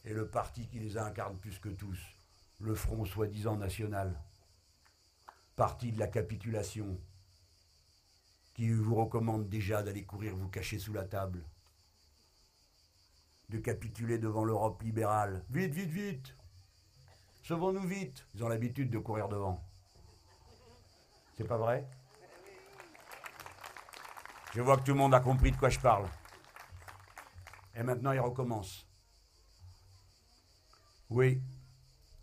Et 0.06 0.14
le 0.14 0.28
parti 0.28 0.66
qui 0.68 0.78
les 0.78 0.96
incarne 0.96 1.36
plus 1.36 1.58
que 1.58 1.68
tous, 1.68 1.98
le 2.60 2.74
Front 2.74 3.04
soi-disant 3.04 3.56
national. 3.56 4.18
Parti 5.56 5.92
de 5.92 5.98
la 5.98 6.06
capitulation, 6.06 6.98
qui 8.54 8.70
vous 8.70 8.94
recommande 8.94 9.48
déjà 9.48 9.82
d'aller 9.82 10.04
courir 10.04 10.34
vous 10.34 10.48
cacher 10.48 10.78
sous 10.78 10.92
la 10.92 11.04
table, 11.04 11.44
de 13.50 13.58
capituler 13.58 14.18
devant 14.18 14.44
l'Europe 14.44 14.82
libérale. 14.82 15.44
Vite, 15.50 15.72
vite, 15.72 15.90
vite 15.90 16.36
Sauvons-nous 17.42 17.86
vite 17.86 18.26
Ils 18.34 18.42
ont 18.42 18.48
l'habitude 18.48 18.90
de 18.90 18.98
courir 18.98 19.28
devant. 19.28 19.62
C'est 21.36 21.46
pas 21.46 21.58
vrai? 21.58 21.86
Je 24.54 24.62
vois 24.62 24.78
que 24.78 24.84
tout 24.84 24.92
le 24.92 24.98
monde 24.98 25.14
a 25.14 25.20
compris 25.20 25.52
de 25.52 25.56
quoi 25.56 25.68
je 25.68 25.78
parle. 25.78 26.08
Et 27.74 27.82
maintenant, 27.82 28.12
ils 28.12 28.20
recommencent. 28.20 28.85
Oui, 31.10 31.40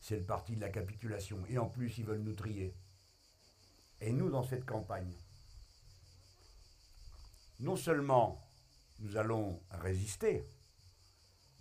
c'est 0.02 0.17
le 0.17 0.26
parti 0.26 0.56
de 0.56 0.62
la 0.62 0.69
capitulation. 0.69 1.46
Et 1.48 1.58
en 1.58 1.67
plus, 1.67 1.98
ils 1.98 2.06
veulent 2.06 2.22
nous 2.22 2.34
trier. 2.34 2.76
Et 4.02 4.12
nous, 4.12 4.30
dans 4.30 4.43
cette 4.43 4.65
campagne, 4.65 5.13
non 7.60 7.78
seulement 7.78 8.46
nous 9.00 9.15
allons 9.17 9.62
résister, 9.72 10.46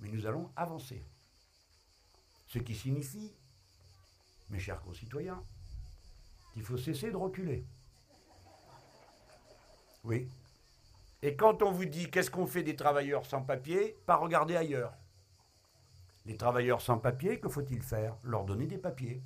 mais 0.01 0.09
nous 0.09 0.27
allons 0.27 0.51
avancer. 0.57 1.05
Ce 2.49 2.59
qui 2.59 2.75
signifie, 2.75 3.33
mes 4.51 4.59
chers 4.59 4.81
concitoyens, 4.83 5.43
qu'il 6.53 6.63
faut 6.63 6.77
cesser 6.77 7.11
de 7.11 7.17
reculer. 7.17 7.65
Oui. 10.05 10.29
Et 11.23 11.37
quand 11.37 11.63
on 11.63 11.71
vous 11.71 11.85
dit 11.85 12.11
qu'est-ce 12.11 12.31
qu'on 12.31 12.47
fait 12.47 12.65
des 12.65 12.77
travailleurs 12.77 13.25
sans 13.25 13.43
papier, 13.43 13.97
pas 14.05 14.17
regarder 14.17 14.57
ailleurs. 14.57 14.93
Les 16.25 16.37
travailleurs 16.37 16.81
sans 16.81 16.99
papier, 16.99 17.41
que 17.41 17.49
faut-il 17.49 17.83
faire? 17.83 18.15
Leur 18.23 18.45
donner 18.45 18.67
des 18.67 18.79
papiers. 18.79 19.21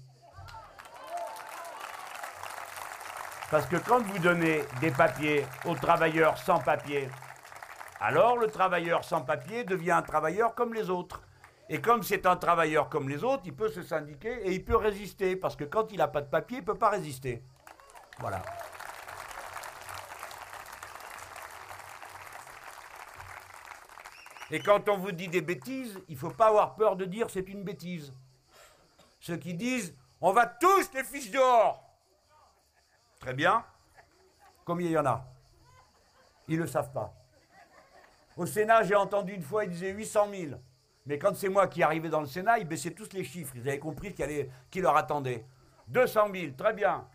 Parce 3.50 3.66
que 3.66 3.76
quand 3.76 4.00
vous 4.00 4.18
donnez 4.18 4.62
des 4.80 4.90
papiers 4.90 5.44
aux 5.66 5.74
travailleurs 5.74 6.38
sans 6.38 6.58
papier, 6.58 7.08
alors 8.00 8.38
le 8.38 8.48
travailleur 8.48 9.04
sans 9.04 9.20
papier 9.20 9.64
devient 9.64 9.92
un 9.92 10.02
travailleur 10.02 10.54
comme 10.54 10.74
les 10.74 10.90
autres. 10.90 11.22
Et 11.68 11.80
comme 11.80 12.02
c'est 12.02 12.26
un 12.26 12.36
travailleur 12.36 12.88
comme 12.88 13.08
les 13.08 13.24
autres, 13.24 13.42
il 13.44 13.54
peut 13.54 13.68
se 13.68 13.82
syndiquer 13.82 14.46
et 14.46 14.52
il 14.52 14.64
peut 14.64 14.76
résister. 14.76 15.36
Parce 15.36 15.54
que 15.54 15.64
quand 15.64 15.92
il 15.92 15.98
n'a 15.98 16.08
pas 16.08 16.22
de 16.22 16.28
papier, 16.28 16.58
il 16.58 16.60
ne 16.60 16.66
peut 16.66 16.78
pas 16.78 16.90
résister. 16.90 17.42
Voilà. 18.18 18.42
Et 24.50 24.60
quand 24.60 24.88
on 24.88 24.96
vous 24.96 25.12
dit 25.12 25.28
des 25.28 25.40
bêtises, 25.40 25.98
il 26.08 26.14
ne 26.14 26.18
faut 26.18 26.30
pas 26.30 26.48
avoir 26.48 26.76
peur 26.76 26.96
de 26.96 27.04
dire 27.04 27.30
c'est 27.30 27.48
une 27.48 27.64
bêtise. 27.64 28.12
Ceux 29.20 29.36
qui 29.36 29.54
disent 29.54 29.94
on 30.20 30.32
va 30.32 30.46
tous 30.46 30.92
les 30.94 31.04
fiches 31.04 31.30
dehors. 31.30 31.82
Très 33.20 33.34
bien. 33.34 33.64
Combien 34.64 34.86
il 34.86 34.92
y 34.92 34.98
en 34.98 35.06
a? 35.06 35.24
Ils 36.48 36.56
ne 36.56 36.62
le 36.62 36.68
savent 36.68 36.92
pas. 36.92 37.12
Au 38.36 38.46
Sénat, 38.46 38.82
j'ai 38.84 38.94
entendu 38.94 39.32
une 39.32 39.42
fois, 39.42 39.64
ils 39.64 39.70
disaient 39.70 39.92
800 39.92 40.28
000. 40.30 40.60
Mais 41.06 41.18
quand 41.18 41.34
c'est 41.36 41.48
moi 41.48 41.68
qui 41.68 41.82
arrivais 41.82 42.08
dans 42.08 42.20
le 42.20 42.26
Sénat, 42.26 42.58
ils 42.58 42.66
baissaient 42.66 42.90
tous 42.90 43.12
les 43.12 43.24
chiffres. 43.24 43.54
Ils 43.56 43.68
avaient 43.68 43.78
compris 43.78 44.14
qu'il 44.14 44.50
qui 44.70 44.80
leur 44.80 44.96
attendait. 44.96 45.44
200 45.88 46.28
000, 46.32 46.52
très 46.56 46.72
bien. 46.72 47.06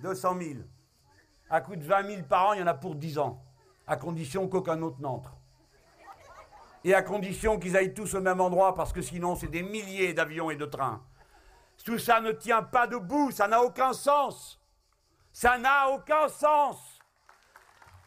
200 0.00 0.38
000. 0.38 0.50
À 1.48 1.60
coût 1.60 1.76
de 1.76 1.84
20 1.84 2.06
000 2.06 2.22
par 2.22 2.48
an, 2.48 2.52
il 2.54 2.60
y 2.60 2.62
en 2.62 2.66
a 2.66 2.74
pour 2.74 2.94
10 2.94 3.18
ans. 3.18 3.42
À 3.86 3.96
condition 3.96 4.48
qu'aucun 4.48 4.80
autre 4.82 5.00
n'entre. 5.00 5.35
Et 6.86 6.94
à 6.94 7.02
condition 7.02 7.58
qu'ils 7.58 7.76
aillent 7.76 7.94
tous 7.94 8.14
au 8.14 8.20
même 8.20 8.40
endroit, 8.40 8.76
parce 8.76 8.92
que 8.92 9.02
sinon, 9.02 9.34
c'est 9.34 9.48
des 9.48 9.64
milliers 9.64 10.14
d'avions 10.14 10.52
et 10.52 10.54
de 10.54 10.66
trains. 10.66 11.02
Tout 11.84 11.98
ça 11.98 12.20
ne 12.20 12.30
tient 12.30 12.62
pas 12.62 12.86
debout, 12.86 13.32
ça 13.32 13.48
n'a 13.48 13.60
aucun 13.60 13.92
sens. 13.92 14.60
Ça 15.32 15.58
n'a 15.58 15.88
aucun 15.88 16.28
sens. 16.28 17.00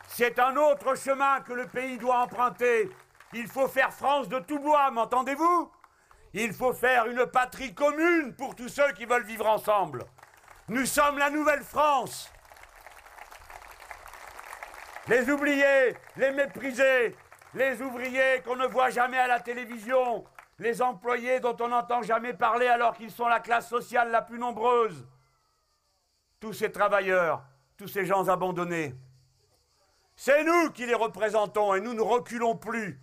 C'est 0.08 0.40
un 0.40 0.56
autre 0.56 0.96
chemin 0.96 1.42
que 1.42 1.52
le 1.52 1.68
pays 1.68 1.98
doit 1.98 2.22
emprunter. 2.22 2.90
Il 3.34 3.48
faut 3.48 3.68
faire 3.68 3.92
France 3.92 4.30
de 4.30 4.40
tout 4.40 4.60
bois, 4.60 4.90
m'entendez-vous? 4.92 5.70
Il 6.32 6.54
faut 6.54 6.72
faire 6.72 7.08
une 7.08 7.26
patrie 7.26 7.76
commune 7.76 8.34
pour 8.34 8.56
tous 8.56 8.70
ceux 8.70 8.94
qui 8.94 9.04
veulent 9.04 9.26
vivre 9.26 9.48
ensemble. 9.48 10.06
Nous 10.70 10.86
sommes 10.86 11.18
la 11.18 11.30
nouvelle 11.30 11.64
France. 11.64 12.32
Les 15.10 15.30
oubliés, 15.30 15.98
les 16.16 16.32
méprisés, 16.32 17.18
les 17.54 17.82
ouvriers 17.82 18.42
qu'on 18.44 18.56
ne 18.56 18.68
voit 18.68 18.90
jamais 18.90 19.18
à 19.18 19.28
la 19.28 19.40
télévision, 19.40 20.26
les 20.60 20.82
employés 20.82 21.40
dont 21.40 21.56
on 21.60 21.70
n'entend 21.70 22.02
jamais 22.04 22.34
parler 22.34 22.68
alors 22.68 22.96
qu'ils 22.96 23.12
sont 23.12 23.28
la 23.28 23.40
classe 23.40 23.70
sociale 23.70 24.12
la 24.12 24.22
plus 24.22 24.40
nombreuse, 24.40 25.08
tous 26.40 26.54
ces 26.54 26.72
travailleurs, 26.72 27.44
tous 27.78 27.88
ces 27.88 28.06
gens 28.06 28.28
abandonnés. 28.28 28.96
C'est 30.16 30.44
nous 30.44 30.72
qui 30.72 30.86
les 30.86 30.96
représentons 30.96 31.76
et 31.76 31.82
nous 31.82 31.94
ne 31.94 32.02
reculons 32.02 32.56
plus. 32.56 33.02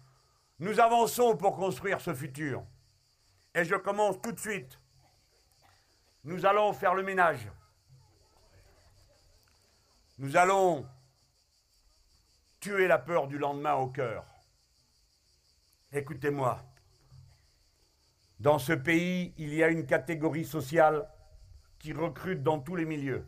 Nous 0.58 0.80
avançons 0.80 1.36
pour 1.36 1.56
construire 1.56 2.00
ce 2.00 2.14
futur. 2.14 2.62
Et 3.54 3.64
je 3.64 3.74
commence 3.74 4.20
tout 4.20 4.32
de 4.32 4.38
suite. 4.38 4.78
Nous 6.24 6.44
allons 6.44 6.72
faire 6.72 6.94
le 6.94 7.02
ménage. 7.02 7.48
Nous 10.18 10.36
allons 10.36 10.86
tuer 12.60 12.86
la 12.86 12.98
peur 12.98 13.28
du 13.28 13.38
lendemain 13.38 13.74
au 13.74 13.86
cœur. 13.88 14.24
Écoutez-moi. 15.96 16.62
Dans 18.38 18.58
ce 18.58 18.74
pays, 18.74 19.32
il 19.38 19.54
y 19.54 19.62
a 19.62 19.68
une 19.68 19.86
catégorie 19.86 20.44
sociale 20.44 21.08
qui 21.78 21.94
recrute 21.94 22.42
dans 22.42 22.60
tous 22.60 22.76
les 22.76 22.84
milieux. 22.84 23.26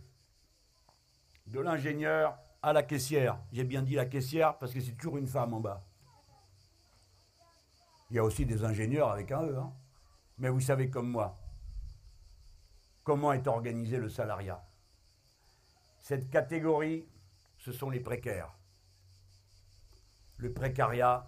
De 1.47 1.61
l'ingénieur 1.61 2.39
à 2.61 2.75
la 2.75 2.83
caissière. 2.83 3.41
J'ai 3.53 3.65
bien 3.65 3.81
dit 3.81 3.95
la 3.95 4.05
caissière 4.05 4.59
parce 4.59 4.75
que 4.75 4.83
c'est 4.83 4.93
toujours 4.93 5.17
une 5.17 5.27
femme 5.27 5.55
en 5.55 5.61
bas. 5.61 5.83
Il 8.11 8.17
y 8.17 8.19
a 8.19 8.25
aussi 8.25 8.45
des 8.45 8.63
ingénieurs 8.63 9.13
avec 9.13 9.33
un 9.33 9.45
E. 9.45 9.57
Hein. 9.57 9.73
Mais 10.37 10.51
vous 10.51 10.61
savez 10.61 10.91
comme 10.91 11.11
moi, 11.11 11.39
comment 13.03 13.33
est 13.33 13.47
organisé 13.47 13.97
le 13.97 14.11
salariat? 14.11 14.63
Cette 16.01 16.29
catégorie, 16.29 17.09
ce 17.57 17.73
sont 17.73 17.89
les 17.89 18.01
précaires. 18.01 18.55
Le 20.37 20.53
précariat, 20.53 21.27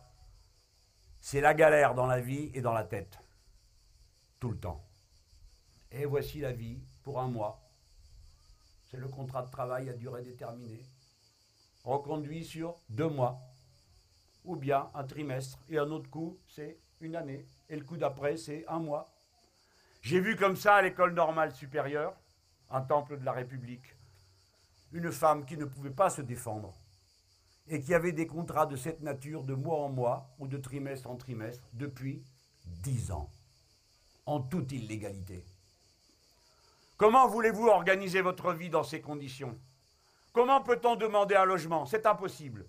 c'est 1.21 1.41
la 1.41 1.55
galère 1.55 1.95
dans 1.95 2.07
la 2.07 2.21
vie 2.21 2.51
et 2.55 2.61
dans 2.61 2.73
la 2.73 2.85
tête 2.85 3.19
tout 4.41 4.51
le 4.51 4.59
temps. 4.59 4.83
Et 5.93 6.07
voici 6.07 6.41
la 6.41 6.53
vie 6.53 6.81
pour 7.03 7.21
un 7.21 7.29
mois. 7.29 7.61
C'est 8.91 8.97
le 8.97 9.07
contrat 9.07 9.43
de 9.43 9.51
travail 9.51 9.89
à 9.91 9.93
durée 9.93 10.23
déterminée, 10.23 10.85
reconduit 11.85 12.45
sur 12.45 12.75
deux 12.89 13.09
mois, 13.09 13.39
ou 14.45 14.57
bien 14.57 14.91
un 14.95 15.05
trimestre, 15.05 15.59
et 15.69 15.79
un 15.79 15.91
autre 15.91 16.09
coup, 16.09 16.39
c'est 16.49 16.79
une 17.01 17.15
année, 17.15 17.47
et 17.69 17.77
le 17.77 17.85
coup 17.85 17.97
d'après, 17.97 18.37
c'est 18.37 18.67
un 18.67 18.79
mois. 18.79 19.07
J'ai 20.01 20.21
vu 20.21 20.35
comme 20.37 20.57
ça 20.57 20.77
à 20.77 20.83
l'école 20.83 21.13
normale 21.13 21.55
supérieure, 21.55 22.17
un 22.71 22.81
temple 22.81 23.19
de 23.19 23.25
la 23.25 23.33
République, 23.33 23.95
une 24.93 25.13
femme 25.13 25.45
qui 25.45 25.57
ne 25.57 25.67
pouvait 25.67 25.91
pas 25.91 26.11
se 26.11 26.23
défendre 26.23 26.75
et 27.69 27.81
qui 27.81 27.95
avait 27.95 28.13
des 28.13 28.27
contrats 28.27 28.67
de 28.67 28.77
cette 28.77 29.03
nature 29.03 29.45
de 29.45 29.55
mois 29.55 29.79
en 29.79 29.89
mois 29.89 30.29
ou 30.39 30.49
de 30.49 30.57
trimestre 30.57 31.09
en 31.09 31.17
trimestre 31.17 31.65
depuis 31.75 32.23
dix 32.67 33.11
ans 33.13 33.31
en 34.27 34.41
toute 34.41 34.73
illégalité. 34.73 35.45
Comment 36.97 37.27
voulez-vous 37.27 37.69
organiser 37.69 38.21
votre 38.21 38.53
vie 38.53 38.69
dans 38.69 38.83
ces 38.83 39.01
conditions? 39.01 39.59
Comment 40.33 40.61
peut-on 40.61 40.97
demander 40.97 41.35
un 41.35 41.45
logement? 41.45 41.87
C'est 41.87 42.07
impossible. 42.07 42.67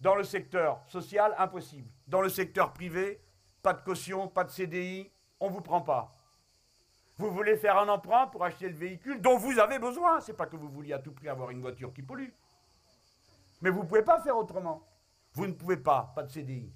Dans 0.00 0.14
le 0.14 0.24
secteur 0.24 0.80
social, 0.88 1.34
impossible. 1.38 1.88
Dans 2.06 2.20
le 2.20 2.28
secteur 2.28 2.72
privé, 2.72 3.20
pas 3.62 3.72
de 3.72 3.82
caution, 3.82 4.28
pas 4.28 4.44
de 4.44 4.50
CDI, 4.50 5.10
on 5.40 5.48
ne 5.48 5.52
vous 5.54 5.60
prend 5.60 5.80
pas. 5.80 6.14
Vous 7.18 7.30
voulez 7.30 7.56
faire 7.56 7.78
un 7.78 7.88
emprunt 7.88 8.26
pour 8.26 8.44
acheter 8.44 8.68
le 8.68 8.74
véhicule 8.74 9.20
dont 9.20 9.38
vous 9.38 9.58
avez 9.58 9.78
besoin. 9.78 10.20
Ce 10.20 10.30
n'est 10.30 10.36
pas 10.36 10.46
que 10.46 10.56
vous 10.56 10.68
vouliez 10.68 10.92
à 10.92 10.98
tout 10.98 11.12
prix 11.12 11.28
avoir 11.28 11.50
une 11.50 11.60
voiture 11.60 11.92
qui 11.92 12.02
pollue. 12.02 12.28
Mais 13.60 13.70
vous 13.70 13.82
ne 13.82 13.88
pouvez 13.88 14.02
pas 14.02 14.20
faire 14.22 14.36
autrement. 14.36 14.86
Vous 15.32 15.46
ne 15.46 15.52
pouvez 15.52 15.76
pas, 15.76 16.12
pas 16.14 16.22
de 16.22 16.30
CDI. 16.30 16.72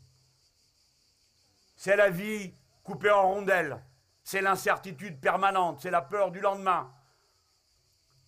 C'est 1.76 1.96
la 1.96 2.10
vie 2.10 2.54
coupé 2.82 3.10
en 3.10 3.22
rondelles. 3.22 3.82
C'est 4.22 4.42
l'incertitude 4.42 5.20
permanente, 5.20 5.80
c'est 5.80 5.90
la 5.90 6.02
peur 6.02 6.30
du 6.30 6.40
lendemain. 6.40 6.94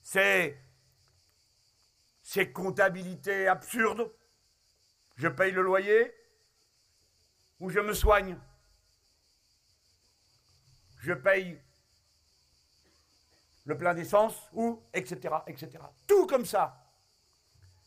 C'est 0.03 0.59
ces 2.23 2.51
comptabilités 2.51 3.47
absurdes. 3.47 4.11
Je 5.17 5.29
paye 5.29 5.53
le 5.53 5.63
loyer 5.63 6.15
ou 7.61 7.71
je 7.71 7.81
me 7.81 7.93
soigne. 7.93 8.39
Je 10.99 11.13
paye 11.13 11.61
le 13.65 13.77
plein 13.77 13.95
d'essence 13.95 14.49
ou 14.53 14.83
etc., 14.93 15.35
etc. 15.47 15.71
Tout 16.07 16.27
comme 16.27 16.47
ça. 16.47 16.82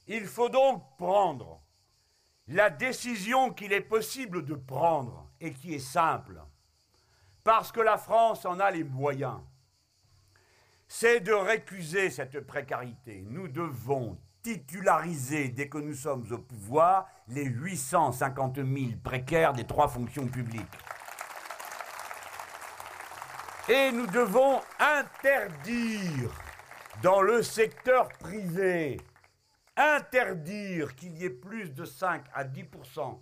Il 0.07 0.25
faut 0.25 0.49
donc 0.49 0.83
prendre 0.97 1.61
la 2.47 2.69
décision 2.69 3.51
qu'il 3.51 3.73
est 3.73 3.81
possible 3.81 4.45
de 4.45 4.53
prendre 4.53 5.29
et 5.39 5.51
qui 5.51 5.73
est 5.73 5.79
simple 5.79 6.41
parce 7.43 7.71
que 7.71 7.79
la 7.79 7.97
France 7.97 8.45
en 8.45 8.59
a 8.59 8.71
les 8.71 8.83
moyens, 8.83 9.39
c'est 10.87 11.19
de 11.19 11.31
récuser 11.31 12.09
cette 12.09 12.39
précarité. 12.41 13.23
Nous 13.27 13.47
devons 13.47 14.17
titulariser, 14.41 15.49
dès 15.49 15.69
que 15.69 15.77
nous 15.77 15.93
sommes 15.93 16.25
au 16.31 16.39
pouvoir, 16.39 17.07
les 17.27 17.45
850 17.45 18.55
000 18.55 18.67
précaires 19.03 19.53
des 19.53 19.65
trois 19.65 19.87
fonctions 19.87 20.27
publiques. 20.27 20.65
Et 23.67 23.91
nous 23.91 24.05
devons 24.07 24.61
interdire 24.79 26.31
dans 27.01 27.21
le 27.21 27.41
secteur 27.41 28.09
privé, 28.19 28.97
interdire 29.77 30.95
qu'il 30.95 31.17
y 31.17 31.25
ait 31.25 31.29
plus 31.29 31.69
de 31.69 31.85
5 31.85 32.25
à 32.33 32.43
10% 32.45 33.19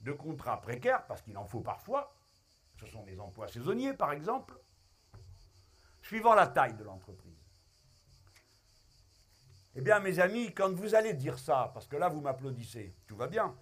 de 0.00 0.12
contrats 0.12 0.60
précaires, 0.60 1.06
parce 1.06 1.22
qu'il 1.22 1.36
en 1.36 1.44
faut 1.44 1.60
parfois, 1.60 2.14
ce 2.78 2.86
sont 2.86 3.02
des 3.04 3.18
emplois 3.20 3.48
saisonniers, 3.48 3.94
par 3.94 4.12
exemple, 4.12 4.58
suivant 6.02 6.34
la 6.34 6.46
taille 6.46 6.74
de 6.74 6.84
l'entreprise. 6.84 7.32
Eh 9.74 9.80
bien, 9.80 10.00
mes 10.00 10.18
amis, 10.18 10.52
quand 10.52 10.72
vous 10.72 10.94
allez 10.94 11.14
dire 11.14 11.38
ça, 11.38 11.70
parce 11.72 11.86
que 11.86 11.96
là, 11.96 12.08
vous 12.08 12.20
m'applaudissez, 12.20 12.94
tout 13.06 13.16
va 13.16 13.26
bien. 13.26 13.54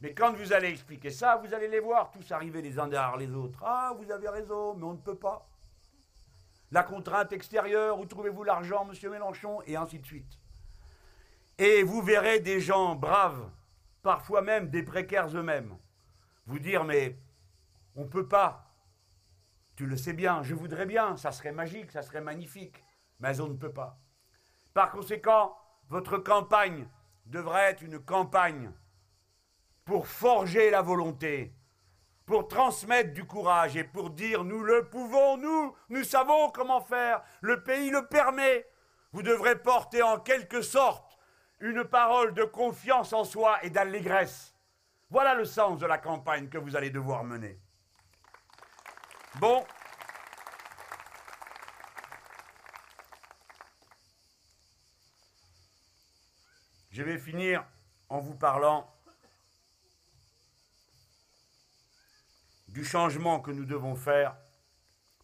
Mais 0.00 0.12
quand 0.12 0.32
vous 0.32 0.52
allez 0.52 0.68
expliquer 0.68 1.10
ça, 1.10 1.36
vous 1.36 1.54
allez 1.54 1.68
les 1.68 1.80
voir 1.80 2.10
tous 2.10 2.32
arriver 2.32 2.60
les 2.60 2.78
uns 2.78 2.88
derrière 2.88 3.16
les 3.16 3.30
autres. 3.32 3.60
Ah, 3.62 3.94
vous 3.96 4.10
avez 4.10 4.28
raison, 4.28 4.74
mais 4.74 4.84
on 4.84 4.92
ne 4.92 4.98
peut 4.98 5.16
pas. 5.16 5.48
La 6.72 6.82
contrainte 6.82 7.32
extérieure, 7.32 7.98
où 7.98 8.06
trouvez-vous 8.06 8.42
l'argent, 8.42 8.84
monsieur 8.84 9.08
Mélenchon 9.08 9.62
Et 9.66 9.76
ainsi 9.76 9.98
de 9.98 10.04
suite. 10.04 10.38
Et 11.58 11.82
vous 11.82 12.02
verrez 12.02 12.40
des 12.40 12.60
gens 12.60 12.94
braves, 12.94 13.50
parfois 14.02 14.42
même 14.42 14.68
des 14.68 14.82
précaires 14.82 15.34
eux-mêmes, 15.34 15.76
vous 16.46 16.58
dire, 16.58 16.84
mais 16.84 17.18
on 17.94 18.02
ne 18.02 18.08
peut 18.08 18.28
pas. 18.28 18.70
Tu 19.74 19.86
le 19.86 19.96
sais 19.96 20.12
bien, 20.12 20.42
je 20.42 20.54
voudrais 20.54 20.86
bien, 20.86 21.16
ça 21.16 21.32
serait 21.32 21.52
magique, 21.52 21.92
ça 21.92 22.02
serait 22.02 22.20
magnifique, 22.20 22.84
mais 23.20 23.40
on 23.40 23.48
ne 23.48 23.56
peut 23.56 23.72
pas. 23.72 23.98
Par 24.74 24.90
conséquent, 24.90 25.56
votre 25.88 26.18
campagne 26.18 26.86
devrait 27.24 27.70
être 27.70 27.82
une 27.82 27.98
campagne 27.98 28.70
pour 29.86 30.06
forger 30.06 30.70
la 30.70 30.82
volonté, 30.82 31.54
pour 32.26 32.48
transmettre 32.48 33.12
du 33.14 33.24
courage 33.24 33.76
et 33.76 33.84
pour 33.84 34.10
dire 34.10 34.44
nous 34.44 34.62
le 34.62 34.88
pouvons, 34.88 35.38
nous, 35.38 35.74
nous 35.88 36.04
savons 36.04 36.50
comment 36.50 36.80
faire, 36.80 37.22
le 37.40 37.62
pays 37.62 37.90
le 37.90 38.06
permet. 38.06 38.66
Vous 39.12 39.22
devrez 39.22 39.56
porter 39.56 40.02
en 40.02 40.18
quelque 40.18 40.60
sorte 40.60 41.05
une 41.60 41.84
parole 41.84 42.34
de 42.34 42.44
confiance 42.44 43.12
en 43.12 43.24
soi 43.24 43.62
et 43.64 43.70
d'allégresse. 43.70 44.54
Voilà 45.08 45.34
le 45.34 45.44
sens 45.44 45.78
de 45.78 45.86
la 45.86 45.98
campagne 45.98 46.48
que 46.48 46.58
vous 46.58 46.76
allez 46.76 46.90
devoir 46.90 47.24
mener. 47.24 47.58
Bon. 49.36 49.64
Je 56.90 57.02
vais 57.02 57.18
finir 57.18 57.64
en 58.08 58.20
vous 58.20 58.34
parlant 58.34 58.90
du 62.68 62.84
changement 62.84 63.40
que 63.40 63.50
nous 63.50 63.64
devons 63.64 63.94
faire, 63.94 64.36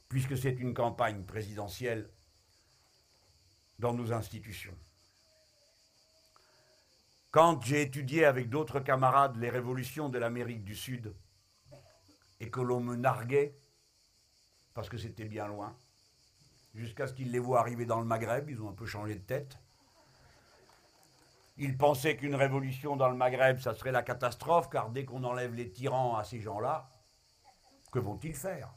puisque 0.09 0.37
c'est 0.37 0.53
une 0.53 0.75
campagne 0.75 1.25
présidentielle 1.25 2.11
dans 3.79 3.95
nos 3.95 4.13
institutions. 4.13 4.77
Quand 7.33 7.63
j'ai 7.63 7.81
étudié 7.81 8.27
avec 8.27 8.51
d'autres 8.51 8.79
camarades 8.79 9.37
les 9.37 9.49
révolutions 9.49 10.11
de 10.11 10.19
l'Amérique 10.19 10.65
du 10.65 10.77
Sud 10.77 11.15
et 12.41 12.51
que 12.51 12.61
l'on 12.61 12.81
me 12.81 12.95
narguait, 12.95 13.57
parce 14.75 14.91
que 14.91 14.99
c'était 14.99 15.25
bien 15.25 15.49
loin, 15.49 15.75
jusqu'à 16.75 17.07
ce 17.07 17.15
qu'ils 17.15 17.33
les 17.33 17.39
voient 17.39 17.61
arriver 17.61 17.87
dans 17.87 18.01
le 18.01 18.05
Maghreb, 18.05 18.51
ils 18.51 18.61
ont 18.61 18.69
un 18.69 18.75
peu 18.75 18.85
changé 18.85 19.15
de 19.15 19.25
tête. 19.25 19.57
Ils 21.57 21.79
pensaient 21.79 22.19
qu'une 22.19 22.35
révolution 22.35 22.97
dans 22.97 23.09
le 23.09 23.17
Maghreb, 23.17 23.61
ça 23.61 23.73
serait 23.73 23.93
la 23.93 24.03
catastrophe, 24.03 24.69
car 24.69 24.91
dès 24.91 25.07
qu'on 25.07 25.25
enlève 25.25 25.55
les 25.55 25.71
tyrans 25.71 26.19
à 26.19 26.25
ces 26.25 26.43
gens-là, 26.43 26.91
que 27.93 27.99
vont-ils 27.99 28.35
faire? 28.35 28.69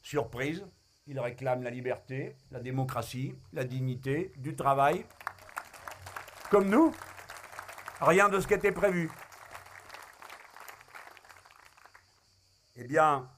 Surprise, 0.00 0.64
ils 1.06 1.20
réclament 1.20 1.62
la 1.62 1.70
liberté, 1.70 2.36
la 2.50 2.60
démocratie, 2.60 3.34
la 3.52 3.64
dignité, 3.64 4.32
du 4.38 4.56
travail. 4.56 5.04
Comme 6.50 6.70
nous, 6.70 6.94
rien 8.04 8.28
de 8.28 8.40
ce 8.40 8.46
qui 8.46 8.54
était 8.54 8.72
prévu. 8.72 9.10
Eh 12.76 12.84
bien, 12.84 13.30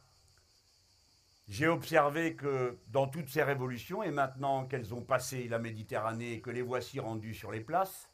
j'ai 1.49 1.69
observé 1.69 2.35
que 2.35 2.79
dans 2.89 3.07
toutes 3.07 3.29
ces 3.29 3.43
révolutions, 3.43 4.03
et 4.03 4.11
maintenant 4.11 4.67
qu'elles 4.67 4.93
ont 4.95 5.03
passé 5.03 5.47
la 5.49 5.59
Méditerranée 5.59 6.35
et 6.35 6.41
que 6.41 6.51
les 6.51 6.62
voici 6.62 6.99
rendues 6.99 7.35
sur 7.35 7.53
les 7.53 7.61
places, 7.61 8.09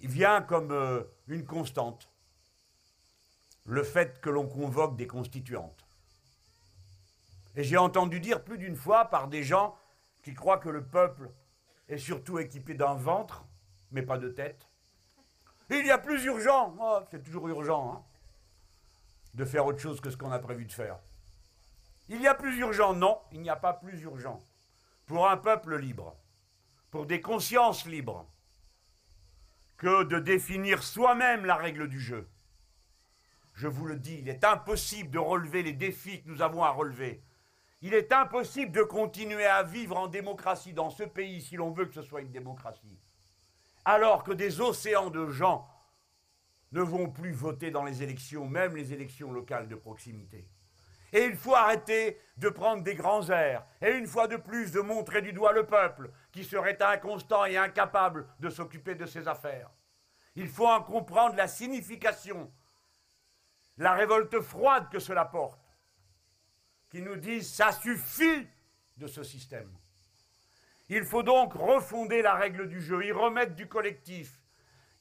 il 0.00 0.10
vient 0.10 0.42
comme 0.42 0.70
euh, 0.72 1.02
une 1.28 1.46
constante 1.46 2.10
le 3.66 3.82
fait 3.82 4.20
que 4.20 4.28
l'on 4.28 4.46
convoque 4.46 4.96
des 4.96 5.06
constituantes. 5.06 5.86
Et 7.56 7.64
j'ai 7.64 7.78
entendu 7.78 8.20
dire 8.20 8.44
plus 8.44 8.58
d'une 8.58 8.76
fois 8.76 9.06
par 9.06 9.28
des 9.28 9.42
gens 9.42 9.74
qui 10.22 10.34
croient 10.34 10.58
que 10.58 10.68
le 10.68 10.84
peuple 10.84 11.30
est 11.88 11.98
surtout 11.98 12.38
équipé 12.38 12.74
d'un 12.74 12.94
ventre, 12.94 13.46
mais 13.92 14.02
pas 14.02 14.18
de 14.18 14.28
tête. 14.28 14.68
Il 15.70 15.86
y 15.86 15.90
a 15.90 15.98
plus 15.98 16.24
urgent, 16.24 16.74
oh, 16.80 17.00
c'est 17.10 17.22
toujours 17.22 17.48
urgent, 17.48 17.92
hein, 17.94 18.02
de 19.34 19.44
faire 19.44 19.66
autre 19.66 19.78
chose 19.80 20.00
que 20.00 20.10
ce 20.10 20.16
qu'on 20.16 20.32
a 20.32 20.38
prévu 20.38 20.64
de 20.64 20.72
faire. 20.72 20.98
Il 22.08 22.20
y 22.20 22.26
a 22.26 22.34
plus 22.34 22.58
urgent, 22.58 22.92
non, 22.94 23.18
il 23.32 23.40
n'y 23.40 23.50
a 23.50 23.56
pas 23.56 23.72
plus 23.72 24.02
urgent. 24.02 24.40
Pour 25.06 25.28
un 25.28 25.36
peuple 25.36 25.76
libre, 25.76 26.14
pour 26.90 27.06
des 27.06 27.20
consciences 27.20 27.86
libres, 27.86 28.26
que 29.76 30.04
de 30.04 30.18
définir 30.18 30.82
soi-même 30.82 31.44
la 31.44 31.56
règle 31.56 31.88
du 31.88 32.00
jeu. 32.00 32.28
Je 33.54 33.68
vous 33.68 33.86
le 33.86 33.96
dis, 33.96 34.18
il 34.20 34.28
est 34.28 34.44
impossible 34.44 35.10
de 35.10 35.18
relever 35.18 35.62
les 35.62 35.72
défis 35.72 36.22
que 36.22 36.28
nous 36.28 36.42
avons 36.42 36.62
à 36.62 36.70
relever. 36.70 37.22
Il 37.82 37.94
est 37.94 38.12
impossible 38.12 38.72
de 38.72 38.82
continuer 38.82 39.44
à 39.44 39.62
vivre 39.62 39.96
en 39.96 40.06
démocratie 40.06 40.72
dans 40.72 40.90
ce 40.90 41.02
pays 41.02 41.42
si 41.42 41.56
l'on 41.56 41.70
veut 41.70 41.84
que 41.86 41.94
ce 41.94 42.02
soit 42.02 42.22
une 42.22 42.32
démocratie. 42.32 42.98
Alors 43.84 44.24
que 44.24 44.32
des 44.32 44.60
océans 44.60 45.10
de 45.10 45.28
gens 45.28 45.68
ne 46.72 46.80
vont 46.80 47.10
plus 47.10 47.32
voter 47.32 47.70
dans 47.70 47.84
les 47.84 48.02
élections, 48.02 48.46
même 48.46 48.76
les 48.76 48.92
élections 48.92 49.32
locales 49.32 49.68
de 49.68 49.76
proximité. 49.76 50.48
Et 51.12 51.24
il 51.24 51.36
faut 51.36 51.54
arrêter 51.54 52.18
de 52.36 52.48
prendre 52.48 52.82
des 52.82 52.96
grands 52.96 53.28
airs, 53.30 53.64
et 53.80 53.92
une 53.92 54.08
fois 54.08 54.26
de 54.26 54.36
plus 54.36 54.72
de 54.72 54.80
montrer 54.80 55.22
du 55.22 55.32
doigt 55.32 55.52
le 55.52 55.64
peuple, 55.64 56.10
qui 56.32 56.42
serait 56.42 56.82
inconstant 56.82 57.44
et 57.44 57.56
incapable 57.56 58.26
de 58.40 58.50
s'occuper 58.50 58.96
de 58.96 59.06
ses 59.06 59.28
affaires. 59.28 59.70
Il 60.34 60.48
faut 60.48 60.66
en 60.66 60.82
comprendre 60.82 61.36
la 61.36 61.46
signification 61.46 62.50
la 63.78 63.94
révolte 63.94 64.40
froide 64.40 64.88
que 64.90 64.98
cela 64.98 65.24
porte, 65.24 65.60
qui 66.90 67.02
nous 67.02 67.16
disent 67.16 67.52
ça 67.52 67.72
suffit 67.72 68.46
de 68.96 69.06
ce 69.06 69.22
système. 69.22 69.70
Il 70.88 71.04
faut 71.04 71.22
donc 71.22 71.54
refonder 71.54 72.22
la 72.22 72.34
règle 72.34 72.68
du 72.68 72.80
jeu, 72.80 73.04
y 73.04 73.12
remettre 73.12 73.54
du 73.54 73.68
collectif, 73.68 74.40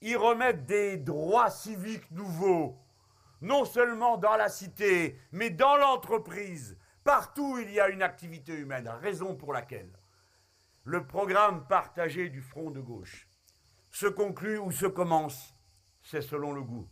y 0.02 0.16
remettre 0.16 0.64
des 0.64 0.98
droits 0.98 1.50
civiques 1.50 2.10
nouveaux, 2.12 2.78
non 3.42 3.66
seulement 3.66 4.18
dans 4.18 4.36
la 4.38 4.50
cité, 4.50 5.20
mais 5.32 5.50
dans 5.50 5.76
l'entreprise. 5.76 6.78
Partout 7.04 7.56
où 7.56 7.58
il 7.58 7.72
y 7.72 7.82
a 7.82 7.90
une 7.90 8.02
activité 8.02 8.54
humaine, 8.54 8.88
raison 8.88 9.36
pour 9.36 9.52
laquelle 9.52 9.92
le 10.86 11.06
programme 11.06 11.68
partagé 11.68 12.30
du 12.30 12.42
front 12.42 12.72
de 12.72 12.80
gauche 12.80 13.28
se 13.90 14.08
conclut 14.08 14.58
ou 14.58 14.72
se 14.72 14.86
commence, 14.86 15.54
c'est 16.02 16.22
selon 16.22 16.52
le 16.54 16.62
goût 16.62 16.88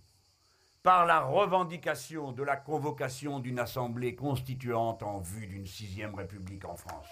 par 0.84 1.06
la 1.06 1.20
revendication 1.22 2.32
de 2.32 2.42
la 2.44 2.58
convocation 2.58 3.40
d'une 3.40 3.60
assemblée 3.60 4.16
constituante 4.16 5.04
en 5.04 5.20
vue 5.20 5.46
d'une 5.46 5.68
sixième 5.68 6.16
république 6.16 6.66
en 6.66 6.76
France. 6.76 7.08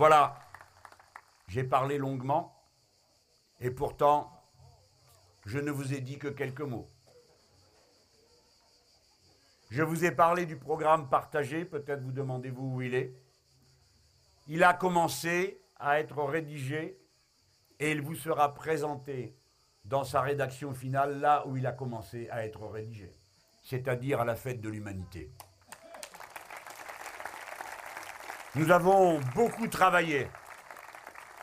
Voilà, 0.00 0.34
j'ai 1.46 1.62
parlé 1.62 1.98
longuement 1.98 2.58
et 3.60 3.70
pourtant 3.70 4.32
je 5.44 5.58
ne 5.58 5.70
vous 5.70 5.92
ai 5.92 6.00
dit 6.00 6.18
que 6.18 6.28
quelques 6.28 6.62
mots. 6.62 6.88
Je 9.68 9.82
vous 9.82 10.06
ai 10.06 10.10
parlé 10.10 10.46
du 10.46 10.56
programme 10.56 11.10
partagé, 11.10 11.66
peut-être 11.66 12.00
vous 12.00 12.12
demandez-vous 12.12 12.76
où 12.76 12.80
il 12.80 12.94
est 12.94 13.14
il 14.46 14.64
a 14.64 14.72
commencé 14.72 15.60
à 15.78 16.00
être 16.00 16.24
rédigé 16.24 16.98
et 17.78 17.90
il 17.92 18.00
vous 18.00 18.14
sera 18.14 18.54
présenté 18.54 19.36
dans 19.84 20.04
sa 20.04 20.22
rédaction 20.22 20.72
finale 20.72 21.20
là 21.20 21.46
où 21.46 21.58
il 21.58 21.66
a 21.66 21.72
commencé 21.72 22.26
à 22.30 22.46
être 22.46 22.66
rédigé, 22.66 23.12
c'est-à-dire 23.62 24.22
à 24.22 24.24
la 24.24 24.34
fête 24.34 24.62
de 24.62 24.70
l'humanité. 24.70 25.30
Nous 28.56 28.72
avons 28.72 29.20
beaucoup 29.36 29.68
travaillé, 29.68 30.28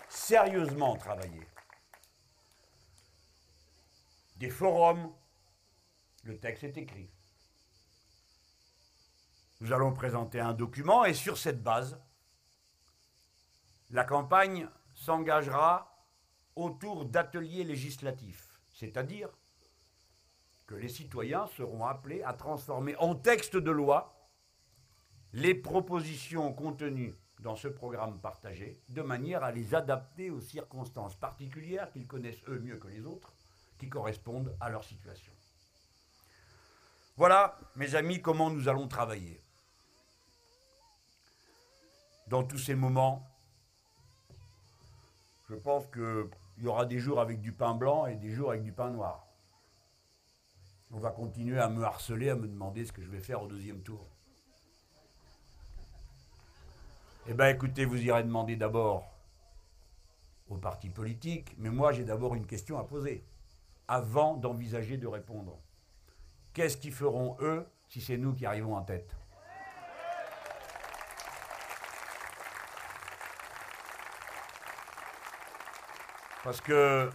sérieusement 0.10 0.98
travaillé. 0.98 1.48
Des 4.36 4.50
forums, 4.50 5.14
le 6.24 6.38
texte 6.38 6.66
est 6.66 6.76
écrit. 6.76 7.10
Nous 9.62 9.72
allons 9.72 9.94
présenter 9.94 10.42
un 10.42 10.52
document 10.52 11.06
et 11.06 11.14
sur 11.14 11.38
cette 11.38 11.64
base, 11.64 11.98
la 13.90 14.04
campagne 14.04 14.68
s'engagera 14.94 16.06
autour 16.58 17.06
d'ateliers 17.06 17.64
législatifs, 17.64 18.60
c'est-à-dire 18.74 19.30
que 20.66 20.76
les 20.76 20.90
citoyens 20.90 21.48
seront 21.56 21.86
appelés 21.86 22.22
à 22.24 22.34
transformer 22.34 22.98
en 22.98 23.16
texte 23.16 23.56
de 23.56 23.72
loi 23.72 24.17
les 25.38 25.54
propositions 25.54 26.52
contenues 26.52 27.14
dans 27.42 27.56
ce 27.56 27.68
programme 27.68 28.20
partagé, 28.20 28.82
de 28.90 29.04
manière 29.04 29.44
à 29.44 29.52
les 29.52 29.76
adapter 29.76 30.32
aux 30.32 30.42
circonstances 30.42 31.16
particulières 31.16 31.92
qu'ils 31.92 32.08
connaissent 32.08 32.44
eux 32.48 32.58
mieux 32.58 32.78
que 32.78 32.88
les 32.88 33.06
autres, 33.06 33.36
qui 33.78 33.88
correspondent 33.88 34.58
à 34.60 34.72
leur 34.72 34.84
situation. 34.84 35.32
Voilà, 37.18 37.60
mes 37.76 37.94
amis, 37.94 38.20
comment 38.20 38.50
nous 38.50 38.68
allons 38.68 38.88
travailler. 38.88 39.40
Dans 42.26 42.44
tous 42.44 42.58
ces 42.58 42.74
moments 42.74 43.24
je 45.50 45.56
pense 45.56 45.86
qu'il 45.88 46.30
y 46.58 46.68
aura 46.68 46.86
des 46.86 47.00
jours 47.00 47.22
avec 47.22 47.40
du 47.40 47.54
pain 47.54 47.76
blanc 47.76 48.08
et 48.08 48.16
des 48.16 48.32
jours 48.32 48.50
avec 48.50 48.64
du 48.64 48.74
pain 48.74 48.90
noir. 48.90 49.26
On 50.92 50.98
va 50.98 51.12
continuer 51.12 51.60
à 51.60 51.70
me 51.70 51.84
harceler, 51.84 52.32
à 52.32 52.36
me 52.36 52.48
demander 52.48 52.86
ce 52.86 52.92
que 52.92 53.04
je 53.04 53.10
vais 53.10 53.22
faire 53.22 53.44
au 53.44 53.48
deuxième 53.48 53.82
tour. 53.84 54.17
Eh 57.30 57.34
bien 57.34 57.50
écoutez, 57.50 57.84
vous 57.84 58.02
irez 58.02 58.24
demander 58.24 58.56
d'abord 58.56 59.04
aux 60.48 60.56
partis 60.56 60.90
politiques, 60.90 61.54
mais 61.58 61.70
moi 61.70 61.92
j'ai 61.92 62.06
d'abord 62.06 62.36
une 62.36 62.46
question 62.46 62.80
à 62.80 62.86
poser, 62.86 63.26
avant 63.90 64.38
d'envisager 64.38 64.96
de 64.96 65.08
répondre. 65.08 65.60
Qu'est-ce 66.54 66.78
qu'ils 66.78 66.94
feront 66.94 67.36
eux 67.42 67.68
si 67.90 68.00
c'est 68.00 68.16
nous 68.16 68.34
qui 68.34 68.46
arrivons 68.46 68.78
en 68.78 68.82
tête? 68.82 69.14
Parce 76.46 76.62
que, 76.62 77.10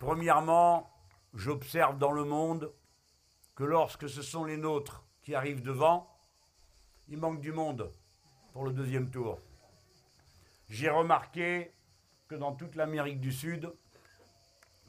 premièrement, 0.00 0.90
j'observe 1.32 1.96
dans 1.96 2.12
le 2.12 2.24
monde 2.24 2.74
que 3.54 3.64
lorsque 3.64 4.06
ce 4.06 4.20
sont 4.20 4.44
les 4.44 4.58
nôtres 4.58 5.02
qui 5.22 5.34
arrivent 5.34 5.62
devant, 5.62 6.14
il 7.08 7.16
manque 7.16 7.40
du 7.40 7.52
monde 7.52 7.90
pour 8.56 8.64
le 8.64 8.72
deuxième 8.72 9.10
tour. 9.10 9.38
J'ai 10.70 10.88
remarqué 10.88 11.74
que 12.26 12.34
dans 12.34 12.54
toute 12.54 12.74
l'Amérique 12.74 13.20
du 13.20 13.30
Sud, 13.30 13.70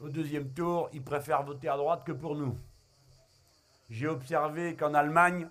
au 0.00 0.08
deuxième 0.08 0.54
tour, 0.54 0.88
ils 0.94 1.04
préfèrent 1.04 1.42
voter 1.42 1.68
à 1.68 1.76
droite 1.76 2.02
que 2.02 2.12
pour 2.12 2.34
nous. 2.34 2.56
J'ai 3.90 4.06
observé 4.06 4.74
qu'en 4.74 4.94
Allemagne, 4.94 5.50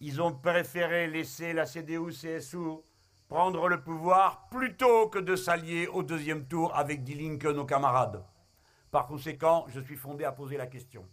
ils 0.00 0.20
ont 0.20 0.34
préféré 0.34 1.06
laisser 1.06 1.52
la 1.52 1.66
CDU-CSU 1.66 2.80
prendre 3.28 3.68
le 3.68 3.80
pouvoir 3.80 4.48
plutôt 4.48 5.08
que 5.08 5.20
de 5.20 5.36
s'allier 5.36 5.86
au 5.86 6.02
deuxième 6.02 6.48
tour 6.48 6.74
avec 6.74 7.04
Die 7.04 7.14
Linke, 7.14 7.44
nos 7.44 7.64
camarades. 7.64 8.24
Par 8.90 9.06
conséquent, 9.06 9.66
je 9.68 9.78
suis 9.78 9.94
fondé 9.94 10.24
à 10.24 10.32
poser 10.32 10.56
la 10.56 10.66
question. 10.66 11.06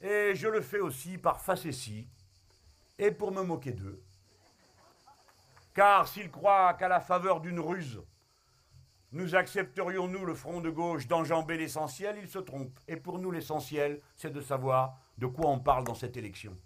Et 0.00 0.36
je 0.36 0.46
le 0.46 0.60
fais 0.60 0.78
aussi 0.78 1.18
par 1.18 1.40
facétie 1.40 2.06
et 3.00 3.10
pour 3.10 3.32
me 3.32 3.42
moquer 3.42 3.72
d'eux. 3.72 4.00
Car 5.74 6.06
s'ils 6.06 6.30
croient 6.30 6.74
qu'à 6.74 6.88
la 6.88 7.00
faveur 7.00 7.40
d'une 7.40 7.58
ruse, 7.58 8.00
nous 9.10 9.34
accepterions-nous 9.34 10.24
le 10.24 10.34
front 10.34 10.60
de 10.60 10.70
gauche 10.70 11.06
d'enjamber 11.06 11.56
l'essentiel, 11.56 12.16
ils 12.20 12.28
se 12.28 12.38
trompent. 12.38 12.78
Et 12.88 12.96
pour 12.96 13.18
nous, 13.18 13.30
l'essentiel, 13.30 14.00
c'est 14.14 14.32
de 14.32 14.40
savoir 14.40 14.96
de 15.18 15.26
quoi 15.26 15.50
on 15.50 15.58
parle 15.58 15.84
dans 15.84 15.94
cette 15.94 16.16
élection. 16.16 16.56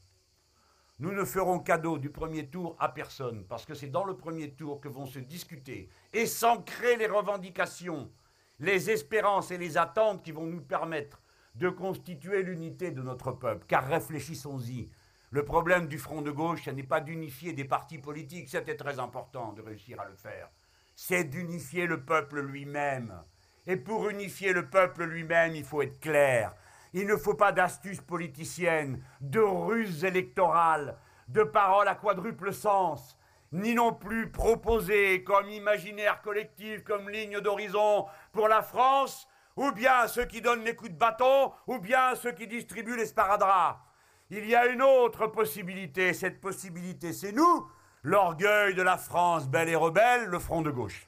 Nous 0.98 1.12
ne 1.12 1.24
ferons 1.24 1.58
cadeau 1.58 1.96
du 1.96 2.10
premier 2.10 2.48
tour 2.48 2.76
à 2.78 2.88
personne, 2.88 3.44
parce 3.46 3.64
que 3.64 3.74
c'est 3.74 3.88
dans 3.88 4.04
le 4.04 4.16
premier 4.16 4.50
tour 4.50 4.80
que 4.80 4.88
vont 4.88 5.06
se 5.06 5.18
discuter 5.18 5.88
et 6.12 6.26
s'ancrer 6.26 6.96
les 6.96 7.06
revendications, 7.06 8.10
les 8.58 8.90
espérances 8.90 9.50
et 9.50 9.58
les 9.58 9.78
attentes 9.78 10.22
qui 10.22 10.32
vont 10.32 10.46
nous 10.46 10.60
permettre 10.60 11.22
de 11.54 11.68
constituer 11.68 12.42
l'unité 12.42 12.90
de 12.90 13.02
notre 13.02 13.32
peuple. 13.32 13.64
Car 13.66 13.86
réfléchissons-y. 13.86 14.90
Le 15.30 15.44
problème 15.44 15.88
du 15.88 15.98
front 15.98 16.22
de 16.22 16.30
gauche, 16.30 16.64
ce 16.64 16.70
n'est 16.70 16.82
pas 16.82 17.00
d'unifier 17.00 17.52
des 17.52 17.66
partis 17.66 17.98
politiques, 17.98 18.48
c'était 18.48 18.76
très 18.76 18.98
important 18.98 19.52
de 19.52 19.60
réussir 19.60 20.00
à 20.00 20.06
le 20.06 20.14
faire. 20.14 20.48
C'est 20.94 21.24
d'unifier 21.24 21.86
le 21.86 22.02
peuple 22.02 22.40
lui-même. 22.40 23.20
Et 23.66 23.76
pour 23.76 24.08
unifier 24.08 24.54
le 24.54 24.70
peuple 24.70 25.04
lui-même, 25.04 25.54
il 25.54 25.64
faut 25.64 25.82
être 25.82 26.00
clair. 26.00 26.54
Il 26.94 27.06
ne 27.06 27.16
faut 27.16 27.34
pas 27.34 27.52
d'astuces 27.52 28.00
politiciennes, 28.00 29.02
de 29.20 29.40
ruses 29.40 30.04
électorales, 30.04 30.96
de 31.28 31.42
paroles 31.42 31.88
à 31.88 31.94
quadruple 31.94 32.54
sens, 32.54 33.18
ni 33.52 33.74
non 33.74 33.92
plus 33.92 34.30
proposer 34.30 35.22
comme 35.24 35.50
imaginaire 35.50 36.22
collectif, 36.22 36.82
comme 36.84 37.10
ligne 37.10 37.40
d'horizon 37.40 38.06
pour 38.32 38.48
la 38.48 38.62
France, 38.62 39.28
ou 39.56 39.72
bien 39.72 40.08
ceux 40.08 40.24
qui 40.24 40.40
donnent 40.40 40.64
les 40.64 40.74
coups 40.74 40.92
de 40.92 40.96
bâton, 40.96 41.52
ou 41.66 41.78
bien 41.78 42.14
ceux 42.14 42.32
qui 42.32 42.46
distribuent 42.46 42.96
les 42.96 43.06
sparadraps. 43.06 43.78
Il 44.30 44.46
y 44.46 44.54
a 44.54 44.66
une 44.66 44.82
autre 44.82 45.26
possibilité. 45.26 46.12
Cette 46.12 46.40
possibilité, 46.40 47.14
c'est 47.14 47.32
nous, 47.32 47.66
l'orgueil 48.02 48.74
de 48.74 48.82
la 48.82 48.98
France 48.98 49.48
belle 49.48 49.70
et 49.70 49.76
rebelle, 49.76 50.26
le 50.26 50.38
front 50.38 50.60
de 50.60 50.70
gauche. 50.70 51.07